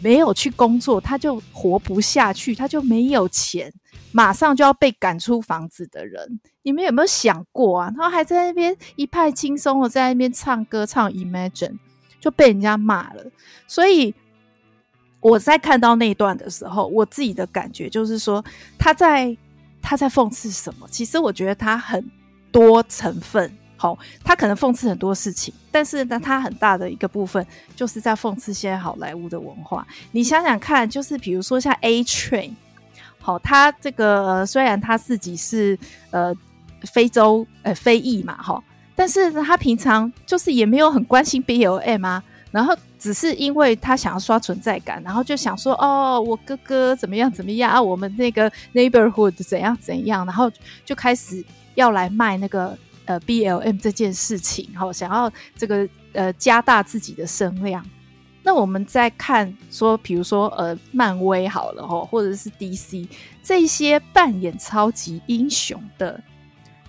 [0.00, 3.72] 没有去工作，他就活不下去，他就没有钱，
[4.12, 7.92] 马上就要被赶出房子的人，你们有没有想过啊？
[7.96, 11.78] 他还在那边一派轻松的在那边唱歌唱 Imagine，
[12.20, 13.24] 就被人家骂了。
[13.66, 14.14] 所以
[15.20, 18.44] 我在看到那一段的时候，我自己的感觉就是说，
[18.78, 19.36] 他在
[19.80, 20.86] 他在讽刺什么？
[20.90, 22.10] 其实我觉得他很
[22.50, 23.50] 多成分。
[23.76, 27.44] 好，他可能讽刺很多事情，但是呢，他很大的一个部分
[27.74, 29.84] 就是在讽刺现在好莱坞的文化。
[30.12, 32.52] 你想想看，就是比如说像 A Train，
[33.22, 35.78] 好，他这个、呃、虽然他自己是
[36.10, 36.34] 呃
[36.82, 38.62] 非洲呃非裔嘛，哈，
[38.94, 50.50] 但是他平常就是也没有很关心 BLM 啊，然后只是因为他想要刷存在感，然后就想说哦，我哥哥怎么样怎么样啊，我们那个 neighborhood 怎样怎样，然后
[50.84, 51.42] 就开始
[51.76, 52.76] 要来卖那个。
[53.04, 57.84] 呃，BLM 这件事情，哈，想要这个呃加大自己的声量。
[58.42, 63.06] 那我们再看说，比如说呃，漫威好了哈，或者是 DC
[63.42, 66.20] 这些扮演超级英雄的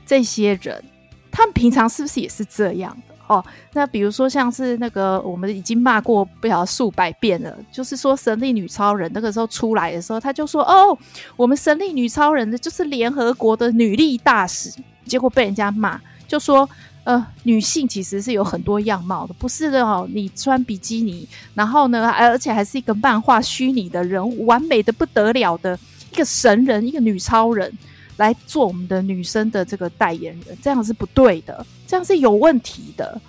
[0.05, 0.83] 这些人，
[1.31, 3.43] 他们平常是不是也是这样的哦？
[3.73, 10.97] 那比如说像是那个我们已经骂过不晓得数百遍了，就是说神力女超人那个时候出来的时候，他就说哦，
[11.35, 14.71] 我们神力女超人的就是联合国的女力大使。
[15.05, 16.67] 结果被人家骂，就说
[17.03, 20.07] 呃，女性其实是有很多样貌的，不是的哦。
[20.13, 25.77] 你穿比基尼，然后呢，而且还是一个漫画虚拟的人物，完美的不得了的
[26.11, 27.71] 一个神人，一个女超人
[28.15, 33.21] 来做我们的女生的这个代言人，这样是不对的，这样是有问题的。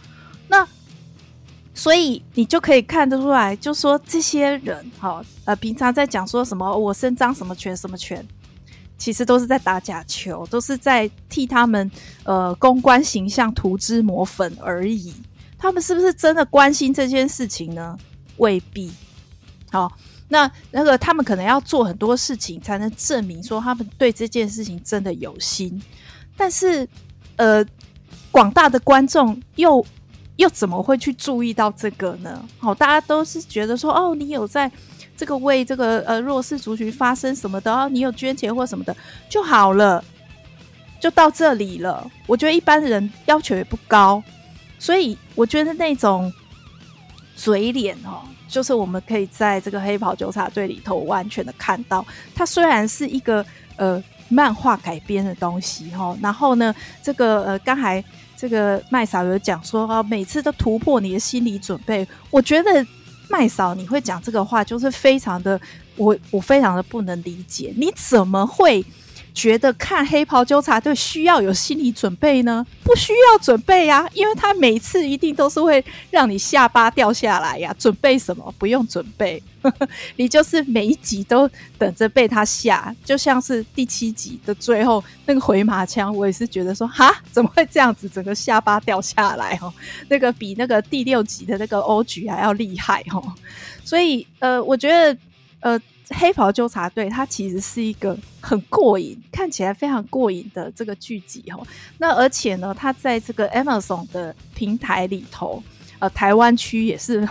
[0.46, 0.64] 那
[1.74, 8.24] 所以你就可以看得出来，就说这些人，哈，呃，平常在讲说什么，我伸张什么权，什么权。
[9.04, 11.90] 其实都是在打假球，都是在替他们
[12.22, 15.12] 呃公关形象涂脂抹粉而已。
[15.58, 17.98] 他们是不是真的关心这件事情呢？
[18.38, 18.90] 未必。
[19.70, 19.92] 好，
[20.28, 25.78] 那那个他们可能要做很多事情，才能证明说他们对这件事情真的有心。
[26.34, 26.88] 但是，
[27.36, 27.62] 呃，
[28.30, 29.84] 广大的观众又
[30.36, 32.42] 又怎么会去注意到这个呢？
[32.56, 34.72] 好，大家都是觉得说，哦，你有在。
[35.16, 38.96] 这个为这个呃弱势族群发声什么的，哦，你有捐钱或什么的
[39.28, 40.04] 就好了，
[40.98, 42.10] 就到这里了。
[42.26, 44.20] 我觉得一般人要求也不高，
[44.78, 46.32] 所以我觉得那种
[47.36, 52.04] 嘴脸哦，就是我们可以在这个黑袍纠察队里头完全的看到。
[52.34, 53.44] 它虽然是一个
[53.76, 58.02] 呃漫画改编的东西哈，哦，然后呢，这个呃刚才
[58.36, 62.84] 这个麦嫂有讲说哦，每次都突破你的心理准备，我觉得。
[63.28, 65.60] 麦嫂，你会讲这个话，就是非常的，
[65.96, 68.84] 我我非常的不能理解，你怎么会
[69.34, 72.64] 觉得看黑袍纠察队需要有心理准备呢？
[72.84, 77.74] 不需要准备呀，因为他每次一定都是会让你下巴掉下来呀。
[77.76, 78.54] 准备什么？
[78.56, 79.42] 不用准备，
[80.14, 89.72] 你就是每一集都等着被他吓，就像是第七集的最后那个回马枪，我也是觉得说，哈，怎么会这样子，整个下巴掉下来哦？
[90.08, 93.20] 那个比那个第六集的那个欧橘还要厉害哦。
[93.84, 95.18] 所以呃，我觉得
[95.58, 95.80] 呃。
[96.10, 101.66] 黑袍纠察队，它其实是一个很过瘾，看起来非常过瘾的这个剧集哦。
[101.96, 105.62] 那而且呢，它在这个 Amazon 的平台里头，
[106.00, 107.26] 呃，台湾区也是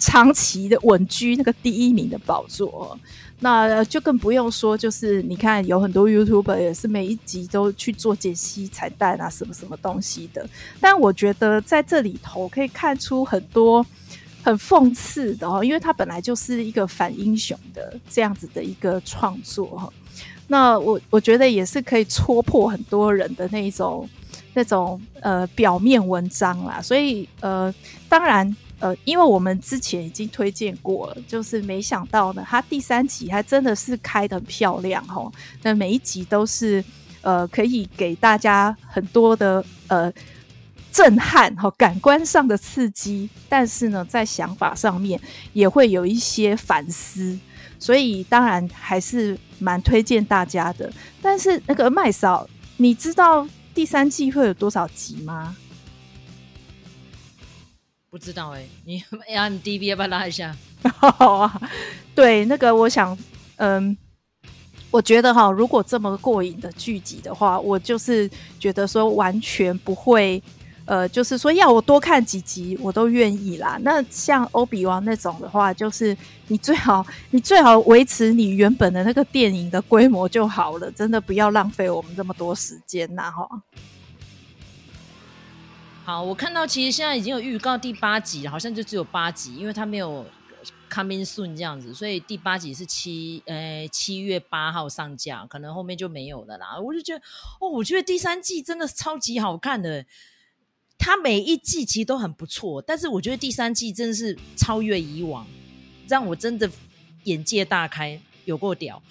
[0.00, 2.98] 长期的稳居那个第一名的宝座。
[3.38, 10.48] 那就更不用说，就是你看有很多 YouTuber 也是每一集都去做解析彩蛋啊，什么什么东西的。
[10.80, 13.86] 但我觉得在这里头可以看出很多。
[14.46, 19.92] 很讽刺的哦，因为他本来就是一个反英雄的这样子的一个创作哈。
[20.46, 24.08] 那我我觉得也是可以戳破很多人的那一种
[24.54, 26.80] 那种呃表面文章啦。
[26.80, 27.74] 所以呃，
[28.08, 35.28] 当然呃，因为我们之前已经推荐过了，就是没想到呢，他第三集还真的是开得很漂亮哈。
[35.64, 36.84] 那每一集都是
[37.22, 40.12] 呃可以给大家很多的呃。
[40.96, 45.20] 震撼和感官上的刺激，但是呢，在想法上面
[45.52, 47.38] 也会有一些反思，
[47.78, 50.90] 所以当然还是蛮推荐大家的。
[51.20, 55.54] 但是那个麦嫂，你知道第三季会有多少集吗？
[58.08, 60.56] 不知道哎、欸，你 IMDb 要不要拉一下？
[60.94, 61.60] 好啊，
[62.14, 63.14] 对，那个我想，
[63.56, 63.94] 嗯，
[64.90, 70.42] 我觉得哈，如果这么过瘾的剧集的话，我就是觉得说完全不会。
[70.86, 73.78] 呃，就是说要我多看几集，我都愿意啦。
[73.82, 83.48] 那像欧比王那种的话，就是你最好你最好维持你原本的那个电影的规模就好了，真的不要浪费我们这么多时间呐，哈。
[86.04, 90.24] 好，我看到其实现在已经有预告第八集，好像就只有八集，因为它没有
[90.88, 96.78] coming soon 这样子，所以第八集是七呃七月八号上架，可能后面就没有了啦。
[96.80, 97.20] 我就觉得
[97.60, 100.06] 哦，我觉得第三季真的超级好看的，
[100.98, 105.46] 它每一季其实都很不错，但是我觉得第三季真的是超越以往，
[106.08, 106.68] 让我真的
[107.24, 109.02] 眼界大开，有够屌。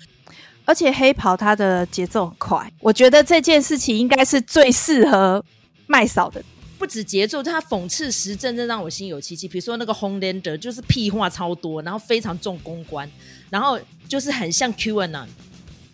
[0.66, 5.44] 而且黑袍它的节奏很快，我觉得这件事情应该是最适合
[5.88, 6.44] 麦嫂的。
[6.78, 9.48] 不止节奏，他讽刺时政，真让我心有戚戚。
[9.48, 13.10] 比如说那个 Homelander 就是屁话超多，然后非常重公关，
[13.50, 13.80] 然后
[14.10, 15.28] 就是很像 QAnon。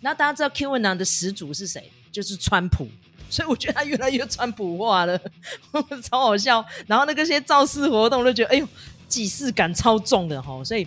[0.00, 1.92] 那大家知道 QAnon 的始祖是谁？
[2.10, 2.88] 就是川普。
[3.32, 5.18] 所以我觉得他越来越川普化了，
[6.04, 6.64] 超好笑。
[6.86, 8.68] 然后那个些造势活动，都觉得哎呦，
[9.08, 10.62] 既视感超重的哈。
[10.62, 10.86] 所以。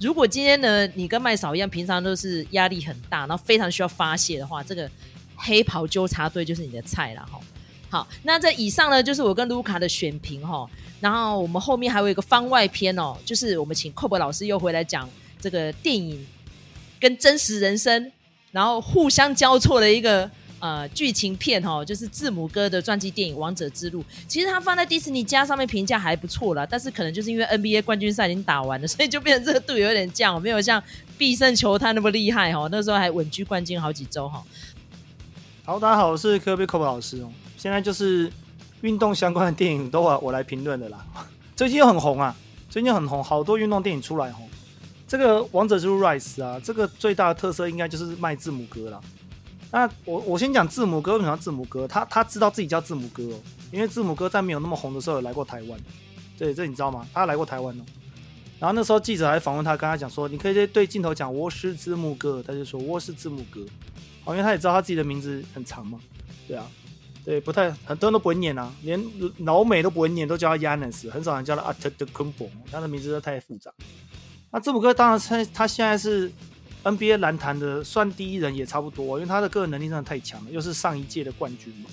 [0.00, 4.90] 如果今天呢，你跟麦嫂一样，平常都是压力很大，然后非常需要发泄的话，这个
[5.36, 7.40] 黑袍纠察队就是你的菜了哈。
[7.88, 10.68] 好，那这以上呢，就是我跟卢卡的选评哈。
[11.00, 15.08] 然后我们后面还有一个番外篇哦，就是我们请寇博老师又回来讲
[15.40, 16.26] 这个电影
[16.98, 18.10] 跟真实人生，
[18.50, 20.28] 然后互相交错的一个。
[20.64, 30.82] 呃，剧情片哈，就是字母哥的传记电影《王者之路》，其实他放在迪士尼家上面评价还不错啦，但是可能就是因为 NBA 冠军赛已经打完了， 所以就变成热度有点降，没有像
[31.18, 32.66] 必胜球探那么厉害哈。
[32.72, 34.42] 那时候还稳居冠军好几周哈。
[35.66, 37.30] 好，大家好，我是科比科普老师哦。
[37.58, 38.32] 现在就是
[38.80, 41.04] 运动相关的电影都我我来评论的啦。
[41.54, 42.34] 最近又很红啊，
[42.70, 44.36] 最近很红，好多运动电影出来哦。
[45.06, 48.98] 这个《王者之路 Rise》啊，这个最大的特色应该就是卖字母哥啦。
[49.74, 51.88] 那我我先讲字母哥，为什么叫字母哥？
[51.88, 53.40] 他他知道自己叫字母哥哦，
[53.72, 55.76] 因为字母哥在没有那么红的时候有来过台湾，
[56.38, 57.04] 对，这你知道吗？
[57.12, 57.82] 他来过台湾哦。
[58.60, 63.62] 然后那时候记者还访问他，跟他讲说：“你可以对镜头讲我是字母哥。”他就说：“我是字母哥。”
[64.24, 65.98] 哦，因为他也知道他自己的名字很长嘛，
[66.46, 66.64] 对啊，
[67.24, 69.04] 对，不太很多人都不会念啊，连
[69.38, 73.72] 老美都不会念，都叫他 Yanis，很少人叫他 Antetokounmpo，他的名字都太复杂。
[74.52, 76.30] 那字母哥当然他他现在是。
[76.84, 81.90] NBA 篮坛的算第一人也差不多，因为他的个人能力真的太强了，又是上一届的冠军嘛。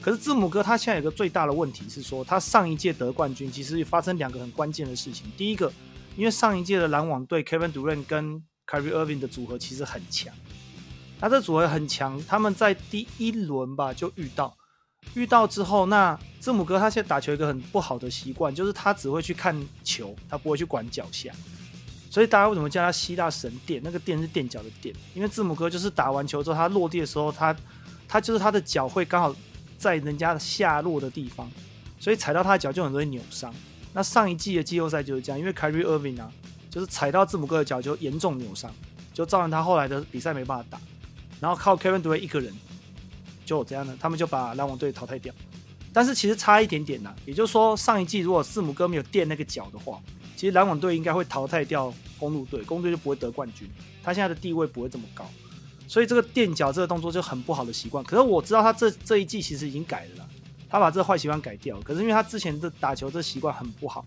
[0.00, 5.30] 可是字母哥他现在有个最大的问题是说，他上一届得冠军其实发生两个很关键的事情。
[5.36, 5.70] 第一个，
[6.16, 10.32] 因为上一届的篮网队 Kevin Durant 跟 Kyrie Irving 的组合其实很强，
[11.20, 14.56] 他这组合很强，他们在第一轮吧就遇到，
[15.12, 21.30] 遇到之后，那字母哥他现在打球一个很不好的习惯，就是他只会去看球，他不会去管脚下。
[22.10, 23.80] 所以大家为什么叫他希腊神殿？
[23.84, 27.56] 那个垫是垫脚的垫，因为字母哥就是打完球之后，他落地的时候，他
[28.08, 29.32] 他就是他的脚会刚好
[29.78, 31.48] 在人家的下落的地方，
[32.00, 33.54] 所以踩到他的脚就很容易扭伤。
[33.92, 36.32] 那上一季的季后赛就是这样，因为 Kyrie Irving 啊，
[36.68, 38.74] 就是踩到字母哥的脚就严重扭伤，
[39.14, 40.80] 就造成他后来的比赛没办法打。
[41.38, 42.52] 然后靠 Kevin Durant 一个人
[43.46, 45.32] 就这样的，他们就把篮网队淘汰掉。
[45.92, 50.00] 但是其实差一点点呐，也就是说上一季如果字母哥没有垫那个脚的话。
[50.40, 53.68] 其实篮网队应该会淘汰掉公鹿队，公鹿队就不会得冠军。
[54.02, 55.26] 他现在的地位不会这么高，
[55.86, 58.02] 所以这个垫脚这个动作就很不好的习惯。
[58.02, 60.26] 可是我知道他这这一季其实已经改了，
[60.66, 61.78] 他把这坏习惯改掉。
[61.82, 64.02] 可是因为他之前的打球这习惯很不好，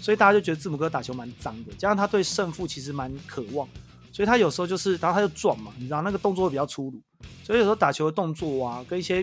[0.00, 1.72] 所以大家就觉得字母哥打球蛮脏的。
[1.74, 3.68] 加上他对胜负其实蛮渴望，
[4.10, 6.98] 所以他有时候就是，然后他就撞嘛，你知道那个动作会比较粗鲁，
[7.42, 9.22] 所以有时候打球的动作啊，跟一些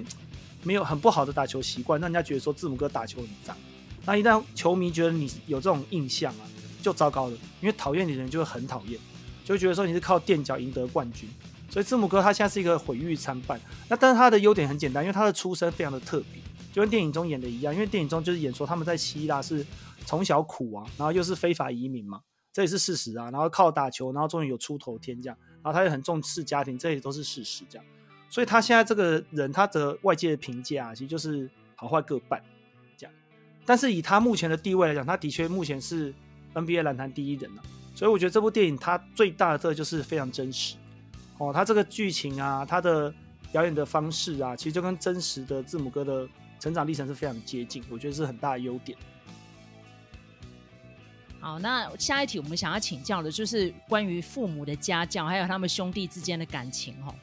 [0.62, 3.58] 没有很不好的打球习惯，让人家觉得说字母哥打球很脏。
[4.04, 6.44] 那一旦球迷觉得你有这种印象啊，
[6.82, 9.00] 就糟糕了，因为讨厌你的人就会很讨厌，
[9.46, 11.30] 就会觉得说你是靠垫脚赢得冠军。
[11.70, 13.58] 所以字母哥他现在是一个毁誉参半。
[13.88, 16.42] 那但是他的优点很简单，因为他的出身非常的特别，
[16.74, 17.74] 就跟电影中演的一样。
[17.74, 19.66] 因为电影中就是演说他们在希腊是
[20.06, 22.20] 从小苦啊，然后又是非法移民嘛，
[22.52, 23.32] 这也是事实啊。
[23.32, 25.38] 然后靠打球，然后终于有出头天这样。
[25.64, 27.86] 然后他也很重视家庭，这也都是事实这样。
[28.30, 32.44] 所以他现在这个人，他的外界的评价其实就是好坏各半
[32.98, 33.14] 这样。
[33.66, 36.14] 但是以他目前的地位来讲，他的确目前是
[36.54, 37.62] NBA 篮坛第一人了，
[37.96, 40.76] 所以我觉得这部电影它最大的特色就是非常真实
[41.38, 43.14] 哦，它这个剧情啊，它的
[43.52, 46.28] 表演的方式啊，其实就跟真实的字母哥的
[46.60, 48.98] 成长历程是非常接近，我觉得是很大的优点。
[51.40, 57.16] 好，那下一题我们想要请教的就是关于父母的家教，还有他们兄弟之间的感情哦。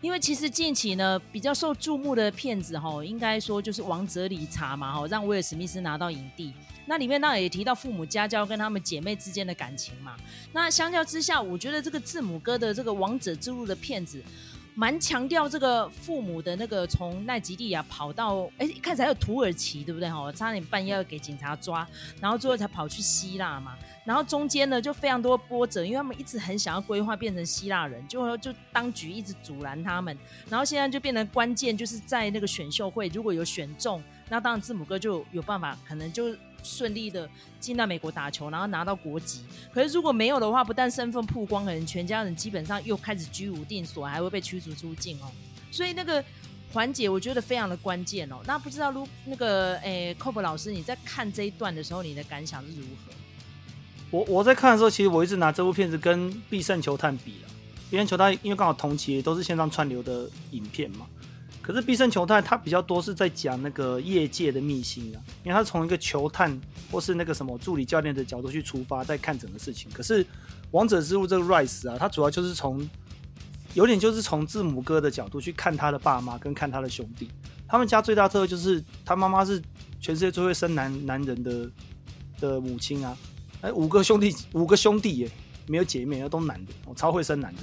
[0.00, 6.52] 因为其实近期呢，比较受注目的片子哈，应该说就是《王者理查》嘛哈，让威尔史密斯拿到影帝。
[6.88, 10.14] 那里面当然也提到父母家教跟他们姐妹之间的感情嘛。
[10.52, 14.22] 那相较之下，我觉得这个字母哥的这个《王者之路》的片子，
[14.74, 20.30] 蛮强调这个父母的那个从奈及利亚跑到，哎，一开始还有土耳其，对不对哈？
[20.30, 21.84] 差点半夜要给警察抓，
[22.20, 23.76] 然后最后才跑去希腊嘛。
[24.06, 30.16] 然后中间呢，就非常多波折，因为他们一直很想要规划变成希腊人，就就当局一直阻拦他们。
[30.48, 37.28] 然后现在就变成关键，就是在那个选秀会如果有选中，那当然字母哥就有办法，可能就顺利的
[37.58, 39.44] 进到美国打球，然后拿到国籍。
[39.74, 45.26] 可是如果没有的话，不但身份曝光，可能全家人基本上又开始居无定所，还会被驱逐出境哦。
[45.72, 46.24] 所以那个
[46.72, 48.36] 环节我觉得非常的关键哦。
[48.46, 53.12] 那不知道如那个诶，Kobe 老师你在看这一段的时候，你的感想是如何？
[54.16, 57.48] 我我在看的时候，其实我一直拿这部片子跟《必胜球探》比了。
[57.90, 61.06] 《必胜球探》因为刚好同期都是线上串流的影片嘛。
[61.60, 66.58] 可是《必胜球探》它比较多是在讲那个业界的秘辛啊，因为它从一个球探
[66.90, 69.90] 或是那个什么助理教练的角度去出发，在看整个事情。
[69.92, 70.24] 可是
[70.70, 72.88] 《王者之路》这个 Rise 啊，它主要就是从
[73.74, 77.28] 有点就是从字母哥的角度去看他的爸妈跟看他的兄弟。
[77.68, 79.60] 他们家最大特色就是他妈妈是
[80.00, 81.70] 全世界最会生男男人的
[82.40, 83.14] 的母亲啊，
[83.72, 85.30] 五个兄弟五个兄弟耶，
[85.66, 87.62] 没有姐妹，都男的，我超会生男的。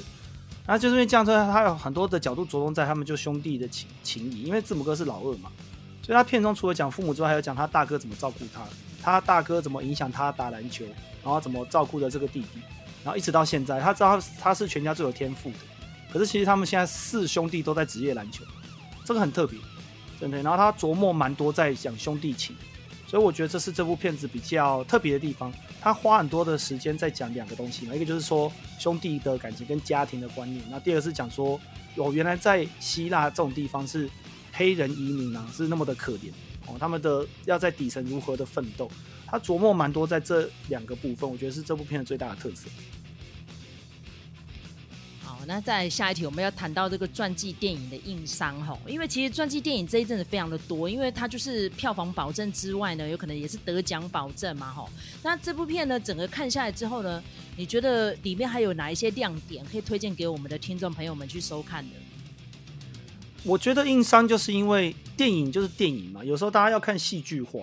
[0.66, 5.51] 那就是因为这样子，他有很多的角度着重在他们就兄弟的情情谊，因为字母哥是老二嘛，
[6.01, 8.62] 所以他片中除了讲父母之外，还有讲他大哥怎么照顾他，
[9.01, 10.86] 他大哥怎么影响他打篮球，
[11.22, 12.62] 然后怎么照顾的这个弟弟，
[13.04, 15.58] 然后一直到现在，他知道他是全家最有天赋的，
[16.12, 18.45] 可是其实他们现在四兄弟都在职业篮球，
[19.04, 19.60] 这个很特别，
[20.20, 20.41] 真的。
[20.41, 22.56] 然后他琢磨蛮多在讲兄弟情。
[23.14, 31.61] 所以我觉得这是这部片子比较特别的地方，他花很多的时间在讲两个东西嘛，一个就是说兄弟的感情跟家庭的观念，那第二个是讲说，
[31.95, 34.09] 哦，原来在希腊这种地方是
[34.51, 36.32] 黑人移民啊，是那么的可怜
[36.66, 38.89] 哦，他们的要在底层如何的奋斗，
[39.28, 42.68] 他琢磨蛮多在这两个部分，我觉得是这部片的最大的特色。
[45.46, 54.89] 那在下一题，我们要谈到这个传记电影的硬伤哈，因为其实传记电影这一阵子非常的多，因为它就是票房保证之外呢，有可能也是得奖保证嘛吼。
[55.22, 57.22] 那这部片呢，整个看下来之后呢，
[57.56, 61.96] 你觉得里面还有哪一些亮点可以推荐给我们的听众朋友们去收看的？
[63.44, 67.62] 我觉得硬伤就是因为电影就是电影嘛，有时候大家要看戏剧化，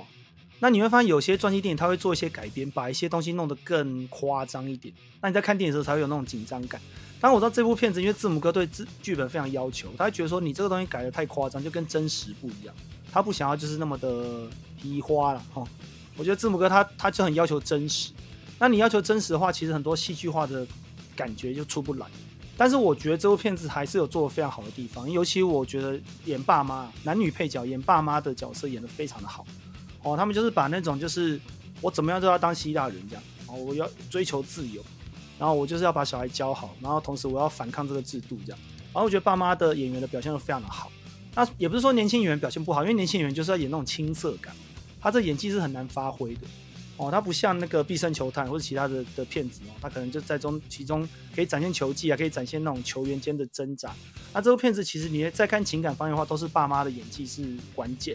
[0.58, 6.78] 那你会发现有些传记电影它会做一些改编，把一些东西弄得更夸张一点，那你在看电影的时候才会有那种紧张感。
[7.20, 12.74] 当我知道这部片子，因为字母哥对剧剧本非常要求，他会觉得说你这个东西改得太夸张，就跟真实不一样。
[13.12, 14.48] 他不想要就是那么的
[14.80, 15.62] 皮花了哈。
[16.16, 18.10] 我觉得字母哥他他就很要求真实。
[18.58, 20.66] 那你要求真实的话，其实很多戏剧化的
[21.14, 22.06] 感觉就出不来。
[22.56, 29.46] 但是我觉得这部片子还是有做得非常好的地方，尤其我觉得演爸妈、男女配角演爸妈的角色演得非常的好。
[30.02, 31.40] 哦，他们就是把那种就是
[31.80, 34.82] 我怎么样都要当希腊人这样，哦，我要追求自由。
[35.40, 38.58] 然后我就是要把小孩教好，然后同时我要反抗这个制度，这样。
[38.92, 40.92] 然后我觉得爸妈的演员的表现都非常的好。
[41.34, 44.54] 那也不是说年轻演员表现不好，因为年轻演员就是要演那种青涩感，
[45.00, 46.42] 他这演技是很难发挥的。
[46.98, 53.90] 哦，他不像那个《必胜球探》或者其他的的片子哦，他可能就在中其中可以展现球技啊，可以展现那种球员间的挣扎。
[54.34, 58.14] 那这部片子其实你在看情感方面的话，都是爸妈的演技是关键。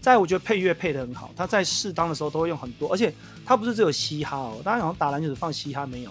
[0.00, 3.12] 在我觉得配乐配得很好，他在适当的时候都会用很多，而且
[3.44, 6.10] 他不是只有嘻哈哦，大家好像打篮球只放嘻哈没有。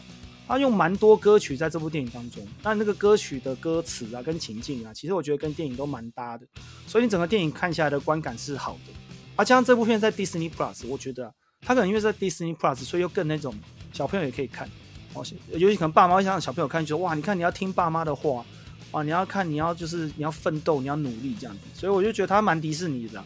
[0.51, 6.45] 他用蛮多歌曲在这部电影当中，那那个歌曲的歌词啊，跟情境啊，其实我觉得跟电影都蛮搭的，
[6.85, 8.91] 所以你整个电影看下来的观感是好的。
[9.37, 13.55] 而加上这部片在 Disney Plus，我觉得、他可能因为在 Disney Plus，所以又更那种
[13.93, 14.69] 小朋友也可以看。
[15.13, 18.43] 哦，尤其可能爸妈会想让小朋友看，就说哇，你看你要听爸妈的话，
[18.91, 21.61] 啊，你要看你要就是你要奋斗，你要努力这样子。
[21.73, 23.23] 所以我就觉得他蛮迪士尼的，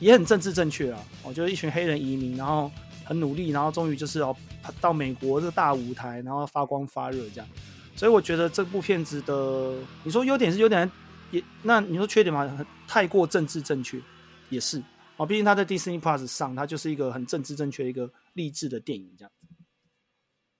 [0.00, 1.02] 也很政治正确啊。
[1.22, 2.70] 我觉得一群黑人移民，然后。
[3.08, 4.36] 很努力，然后终于就是要
[4.82, 7.48] 到美国这个大舞台，然后发光发热这样。
[7.96, 10.88] 所以我觉得这部片子的，你说优点是优点，
[11.30, 13.98] 也那你说缺点嘛，太过政治正确
[14.50, 14.82] 也是
[15.16, 15.24] 哦。
[15.24, 19.32] 毕竟他在 Disney Plus 上，它就是一个很政治正确的一个励志的电影这样，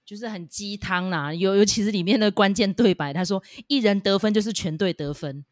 [0.07, 1.35] 就是很鸡汤啦。
[1.35, 5.45] 尤尤其是里面的关键对白，他说一人得分就是全队得分，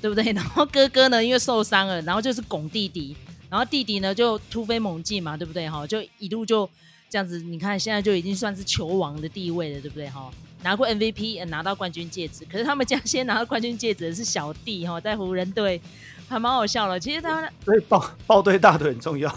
[0.00, 0.32] 对不对？
[0.32, 3.16] 然后哥哥呢，因为受伤了，然后就是拱弟弟。
[3.50, 5.86] 然后弟弟呢就突飞猛进嘛，对不对哈？
[5.86, 6.68] 就一路就
[7.08, 10.30] 这样子，你看现在就已经算是球王的地位了，对不对哈？
[10.62, 12.44] 拿过 MVP，拿到冠军戒指。
[12.50, 15.80] 可是他们家先拿到冠军戒指的是小弟哈，在湖人队
[16.28, 16.98] 还蛮好笑了。
[16.98, 19.32] 其实他所以抱抱对大腿很重要。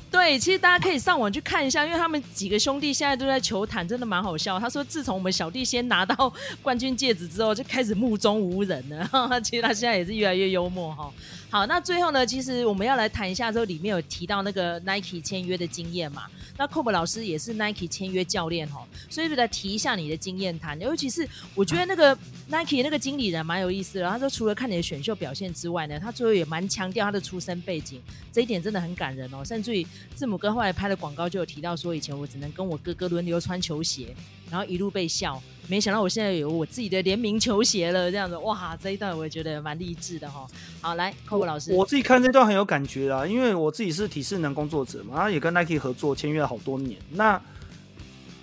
[0.10, 4.58] 对，其实大家可以上网去看一下，因为他们几个兄弟现在都在球坛，真的蛮好笑。
[4.58, 6.32] 他说，自从我们小弟先拿到
[6.62, 9.08] 冠军戒指之后，就开始目中无人了。
[9.42, 11.12] 其实他现在也是越来越幽默哈。
[11.50, 16.24] 好，那最后呢，其实我们要来谈一下，之后里面有提到那个 Nike 签约的经验嘛。
[16.56, 20.80] 那 Kobe 老师也是 Nike 签约教练哈，所以就来提一下你的经验谈。
[20.80, 22.16] 尤其是我觉得那个
[22.48, 28.00] Nike 那个经理人蛮有意思的，他说除了看你的选秀表现之外呢，他最后也蛮强调他的出身背景，
[28.32, 29.44] 这一点真的很感人哦。
[29.44, 34.14] 甚至于以字母哥后来拍的广告就有提到说，以前我只能跟我哥哥轮流穿球鞋，
[34.50, 35.42] 然后一路被笑。
[35.66, 38.76] 没想到我现在有我自己的联名球鞋了，这样子哇！
[38.76, 40.46] 这一段我也觉得蛮励志的哈。
[40.82, 46.98] 好，来，Coco 老师，我自己看这段很有感觉啦，因为我自己是体适能工作者嘛，然后也跟 Nike 合作签约了好多年。
[47.12, 47.40] 那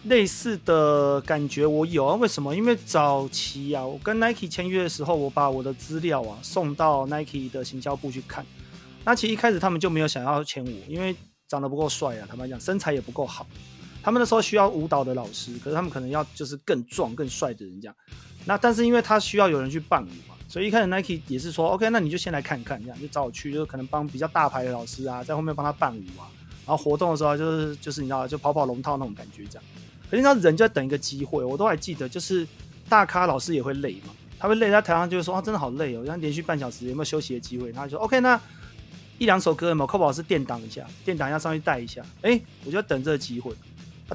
[0.05, 2.15] 类似的感觉我有啊？
[2.15, 2.55] 为什么？
[2.55, 8.43] 因为早期啊，我跟 Nike 签约的时候，我把我的资料啊送到 Nike 的行销部去看。
[9.05, 11.15] 那其实一开始他们就没有想要签我，因为
[11.51, 13.45] 长得不够帅啊，坦白讲，身材也不够好。
[14.01, 17.95] 他们那时候需要舞蹈的老师，可是他们可能要就是更壮、更帅的人这样。
[18.45, 26.31] 那但是因为他需要有人去伴舞嘛，所以一开始 Nike 也是说 OK，那你就先来看看，这样就找我去，就是可能帮比较大牌的老师啊，在后面帮他伴舞啊。
[26.65, 29.63] 然后活动的时候就是就是你知道，就跑跑龙套那种感觉这样。
[30.09, 32.47] 可是那人就在等一个机会，我都还记得，就是
[32.87, 37.73] 大咖老师也会累嘛，他会累，在台上就会说啊，真的好累哦，然后连续半小时有没有休息的机会？
[37.73, 38.39] 他就说 OK，那
[39.21, 43.53] 一两首歌有没有？Coco 老师垫档一下，垫档一下上去带一下，哎，我就要等这个机会。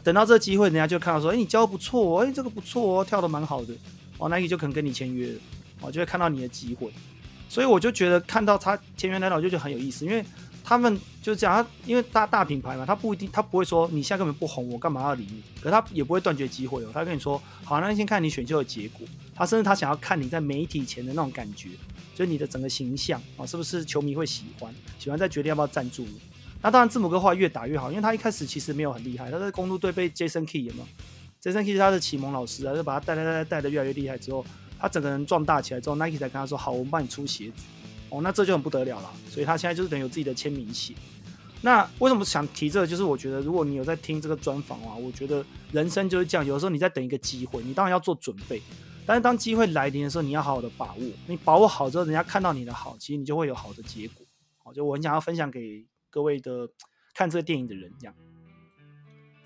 [0.02, 3.72] 等到这个机会，人家就看到说，哎，你教的不错哦，哎，这个不错哦，跳的蛮好的，
[4.18, 5.38] 哦，Nike 就可能跟你签约了，
[5.82, 6.90] 哦，就会看到你的机会，
[7.48, 10.24] 所以我就觉得看到他签约来了，我就觉得很有意思，因为
[10.64, 21.68] 他们就是这样，他因为大大品牌嘛，他不一定，他不会说你现在根本不红，我干嘛要理你，可他也不会断绝机会哦，他跟你说，好，那先看你选秀的结果，他甚至他想要看你在媒体前的那种感觉，
[22.16, 26.06] 就是你的整个形象啊，是不是球迷会喜欢，喜欢再决定要不要赞助。
[26.62, 30.86] 那当然，字母哥后来越打越好，因为他一开始其实没有很厉害，他在公鹿队被 Jason Kidd 有没有
[31.42, 34.42] ？Jason Kidd 是他的启蒙老师啊，就把他带带带带带的越来越厉害之后，
[34.80, 37.64] 他整个人壮大起来之后，Nike 才跟他说：“好，我们帮你出鞋子。”
[38.08, 39.12] 哦，那这就很不得了了。
[39.28, 40.94] 所以他现在就是等于有自己的签名鞋。
[41.60, 42.86] 那为什么想提这个？
[42.86, 48.62] 就是我觉得，如果你有在听这个专访啊，我觉得人生就是这样，有的时候你在等一个机会，你当然要做准备，
[49.06, 51.02] 但是当机会来临的时候，你要好好的把握。
[51.26, 54.26] 你把握好之后，人家看到你的好，其实你就会有好的结果。
[54.58, 56.68] 好，就我很想要分享给各位的。
[57.18, 58.14] 看这个电影的人，这样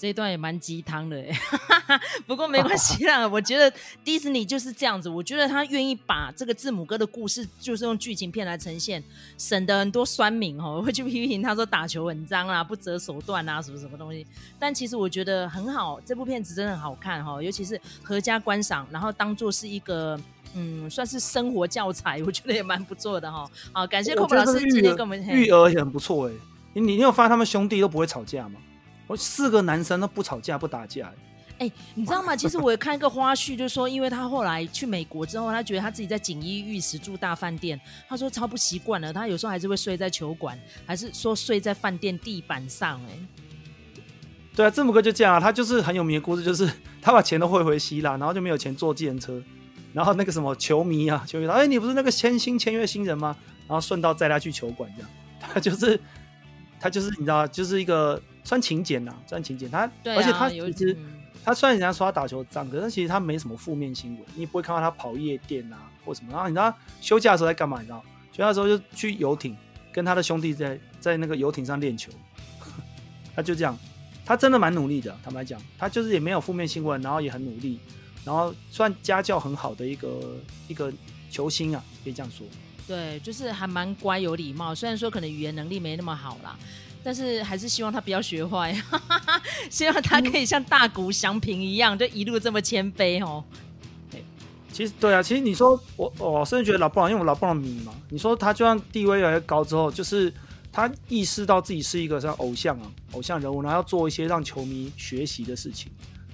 [0.00, 1.38] 这一段也蛮鸡汤的哎，
[2.26, 3.28] 不过没关系啦。
[3.28, 3.70] 我觉得
[4.02, 9.04] 迪士尼就是这样子，我觉得他愿意把这个字母哥的故事，就是用剧情片来呈现，
[9.36, 14.26] 省得很多酸民哦 会去批评他说打球很脏啊、不择手段啊什么什么东西。
[14.58, 20.18] 但其实我觉得很好，这部片子真的很好看哈，尤其是合家观赏，然后当做是一个
[20.54, 23.46] 嗯，算是生活教材，我觉得也蛮不错的哈。
[23.70, 26.32] 好，感谢 Coco 老师今天跟我们育儿也很不错哎。
[26.72, 28.58] 你你有发现他们兄弟都不会吵架吗？
[29.10, 31.12] 我四个男生都不吵架不打架。
[31.58, 32.36] 哎、欸，你知道吗？
[32.36, 39.12] 其实我也看一个花絮，就是说，因为他后来去美国之后，他觉得他自己在锦衣玉食住大饭店，他说超不习惯了。
[39.12, 40.56] 他有时候还是会睡在球馆，
[40.86, 43.00] 还是说睡在饭店地板上。
[43.08, 43.18] 哎，
[44.54, 46.70] 对啊，字母哥就这样啊，他就是很有名的故事，就是
[47.02, 49.42] 他把钱都汇回希腊，然后就没有钱坐计程车，
[49.92, 53.36] 然后那个什么球迷啊，球迷说：“哎、欸，你不是那个签新签约新人吗？”
[53.66, 55.98] 然后顺道载他去球馆，这样， 他就是。
[56.82, 59.70] 他就是你知道，就是一个算勤俭呐，算勤俭。
[59.70, 60.96] 他、啊、而且他其实
[61.44, 66.32] 他虽然人家说他打球脏，可是其实他没什么负面新闻，你不会看到他跑夜店啊或什么。
[66.32, 67.78] 然后你知道休假的时候在干嘛？
[67.80, 69.56] 你知道休假的时候就去游艇，
[69.92, 72.12] 跟他的兄弟在在那个游艇上练球。
[73.34, 73.78] 他就这样，
[74.24, 75.16] 他真的蛮努力的。
[75.22, 77.78] 坦白讲，他就是也没有负面新闻，然后也很努力，
[78.24, 80.36] 然后算家教很好的一个
[80.68, 80.92] 一个
[81.30, 82.46] 球星啊，可以这样说。
[82.86, 84.74] 对，就是还蛮乖，有礼貌。
[84.74, 86.58] 虽然说可能语言能力没那么好啦，
[87.02, 88.74] 但是还是希望他不要学坏，
[89.70, 93.42] 希望他可以像大谷翔平一样，就一路这么谦卑哦。
[94.72, 97.92] 其实对啊，其实你说我，我甚至觉得老布朗，因为我老布朗迷嘛。
[98.08, 100.32] 你说他就算地位越来越高之后，就是
[100.72, 105.90] 他意识到自己是一个像偶像啊，偶像人物，然后要做一些让球迷学习的事情，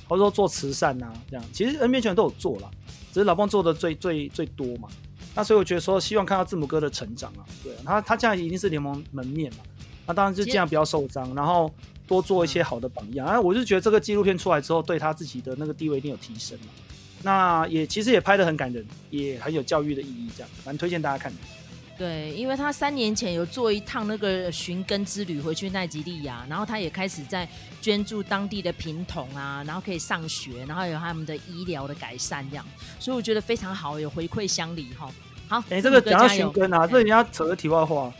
[0.07, 1.45] 或者说做慈善啊这样。
[1.51, 2.71] 其实 NBA 球员都有做了，
[3.11, 4.89] 只是老布朗做的最最最多嘛。
[5.35, 9.61] 那所以我觉得说，希望看到字母哥的成长啊，对，他他这样一定是联盟门面嘛，
[10.07, 11.73] 那当然就尽量不要受伤，然后
[12.07, 13.27] 多做一些好的榜样。
[13.27, 16.67] 啊，我就觉得这个纪录片出来之后，对他自己的那个地位一定有提升嘛。
[17.23, 21.39] 那也其实也拍的很感人，也很有教育的意义，这样蛮推荐大家看的。
[21.99, 27.49] 对，因为他三年前有做一趟那个寻根之旅回去奈及利亚，然后他也开始在
[27.81, 32.65] 捐助当地的贫童啊，然后可以上学，然后有他们的医疗的改善这样，
[33.01, 35.11] 所以我觉得非常好，有回馈乡里哈。
[35.49, 38.13] 好，哎、欸，这个讲到寻根啊，这人家扯个题外话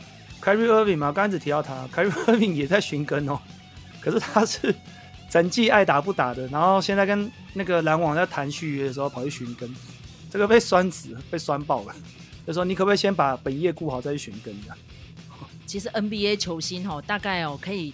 [0.47, 3.37] ，Kyrie Irving 嘛，刚才只提到他，Kyrie Irving 也在寻根哦，
[3.99, 4.73] 可是他是
[5.29, 9.69] 整季爱打不打的，然后现在跟那个篮网在谈续约的时候跑去寻根，
[10.31, 11.93] 这个被酸死，被酸爆了。
[12.45, 14.77] 就说你可不可以先把本业顾好，再去寻根这样？
[15.67, 17.93] 其实 NBA 球星哈，大概哦可以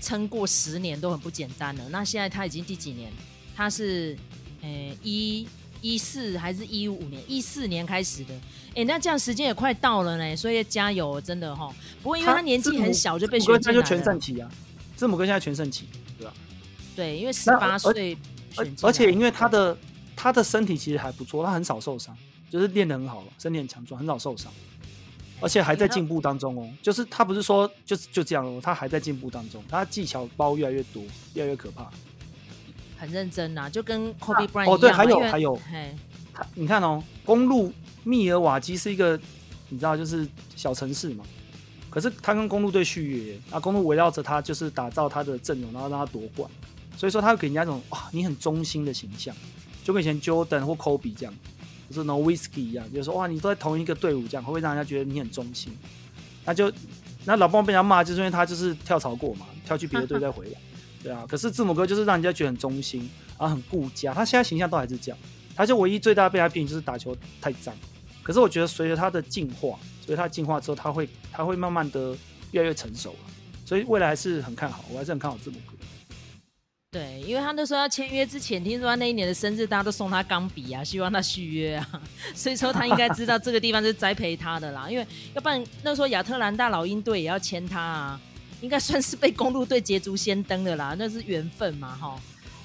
[0.00, 1.84] 撑过十年都很不简单了。
[1.90, 3.12] 那现在他已经第几年？
[3.54, 4.16] 他是
[4.62, 5.46] 诶一
[5.82, 7.20] 一四还是一五年？
[7.28, 8.34] 一四年开始的。
[8.74, 11.70] 哎，那这样时间也快到了呢，所以加油，真的哈。
[12.02, 14.50] 不过因为他年纪很小就被选进来了，就全盛期啊。
[14.96, 16.32] 字母哥现在全盛期，对吧？
[16.94, 18.16] 对，因为十八岁，
[18.56, 19.76] 而而且因为他的
[20.14, 22.16] 他的身体其实还不错，他很少受伤，
[22.48, 24.52] 就是练得很好了，身体很强壮，很少受伤，
[25.40, 26.70] 而且还在进步当中哦。
[26.80, 31.02] 就是他不是说就是就这样哦，他还在进步当中，他技巧包越来越多，
[31.34, 31.90] 越来越可怕。
[33.02, 34.74] 很认真呐，就跟 Kobe Bryant 一样。
[34.74, 35.58] 哦，对，还有还有，
[36.32, 37.72] 他你看哦，公路
[38.04, 39.18] 密尔瓦基是一个
[39.70, 40.24] 你知道就是
[40.54, 41.24] 小城市嘛，
[41.90, 46.48] 可是他跟公路队续约，那公路围绕着他就是打造他的阵容，然后让他夺冠，
[46.96, 49.34] 所以说他会给人家一种哇，你很忠心的形象，
[49.82, 51.34] 就跟以前 Jordan 或 Kobe 这样，
[51.90, 55.76] 就是 No Whiskey 一样，就是说哇，你都在同一个队伍这样，会不会让人家觉得你很忠心？
[56.44, 56.72] 那就
[57.24, 60.52] 那老棒被人家骂，就是因为他就是跳槽过嘛，跳去别的队再回来。
[61.02, 64.14] 对啊，可是字母哥就是让人家觉得很忠心，然后很顾家。
[64.14, 65.18] 他现在形象都还是这样，
[65.56, 67.74] 他就唯一最大被他批评就是打球太脏。
[68.22, 72.16] 可是我觉得随着他的进化，随着他进化之后，他会他会慢慢的
[72.52, 73.18] 越来越成熟了。
[73.66, 75.72] 所以未来还是很看好，我还是很看好字母哥。
[76.92, 82.02] 对，因为他那时候要签约之前，听说他那一年的生日大家都送他钢笔啊，希望他续约啊。
[82.34, 88.20] 所以说他应该知道这个地方是栽培他的啦，因为要不然那时候亚特兰大老鹰队也要签他啊。
[88.62, 92.16] 应该算是被公路队捷足先登的啦，那是缘分嘛，哈。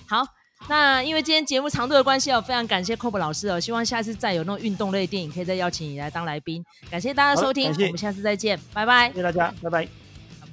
[0.07, 0.25] 好，
[0.69, 6.63] 那因为今天节目长度的关系哦，非常感谢 Kobe 老师哦，希望下次再有那种运动类电影，可以再邀请你来当来宾。
[6.89, 9.09] 感谢大家收听，我们下次再见，拜拜。
[9.09, 10.06] 谢谢大家，拜拜。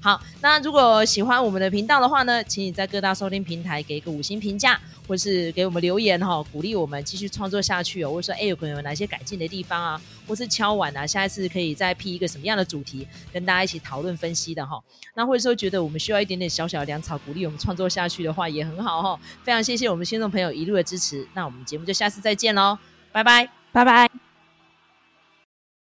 [0.05, 4.79] 好，那如果喜欢我们的频道的话呢，请你在各大收听平台给一个五星评价，
[5.09, 8.11] 或是给我们留言哈，鼓励我们继续创作下去哦。
[8.11, 9.99] 或者说，哎，有可能有哪些改进的地方啊，
[10.29, 14.79] 或是敲碗啊，下一次可以再辟一个什么样的主题，跟大家一起讨论分析的哈。
[15.15, 19.19] 那或者说觉得我们需要一点点小小的粮草，鼓励我们创作下去的话，也很好哈。
[19.43, 22.77] 非常谢谢我们听众朋友一路的支持，那我们节目就下次再见喽，
[23.11, 24.14] 拜拜，拜拜。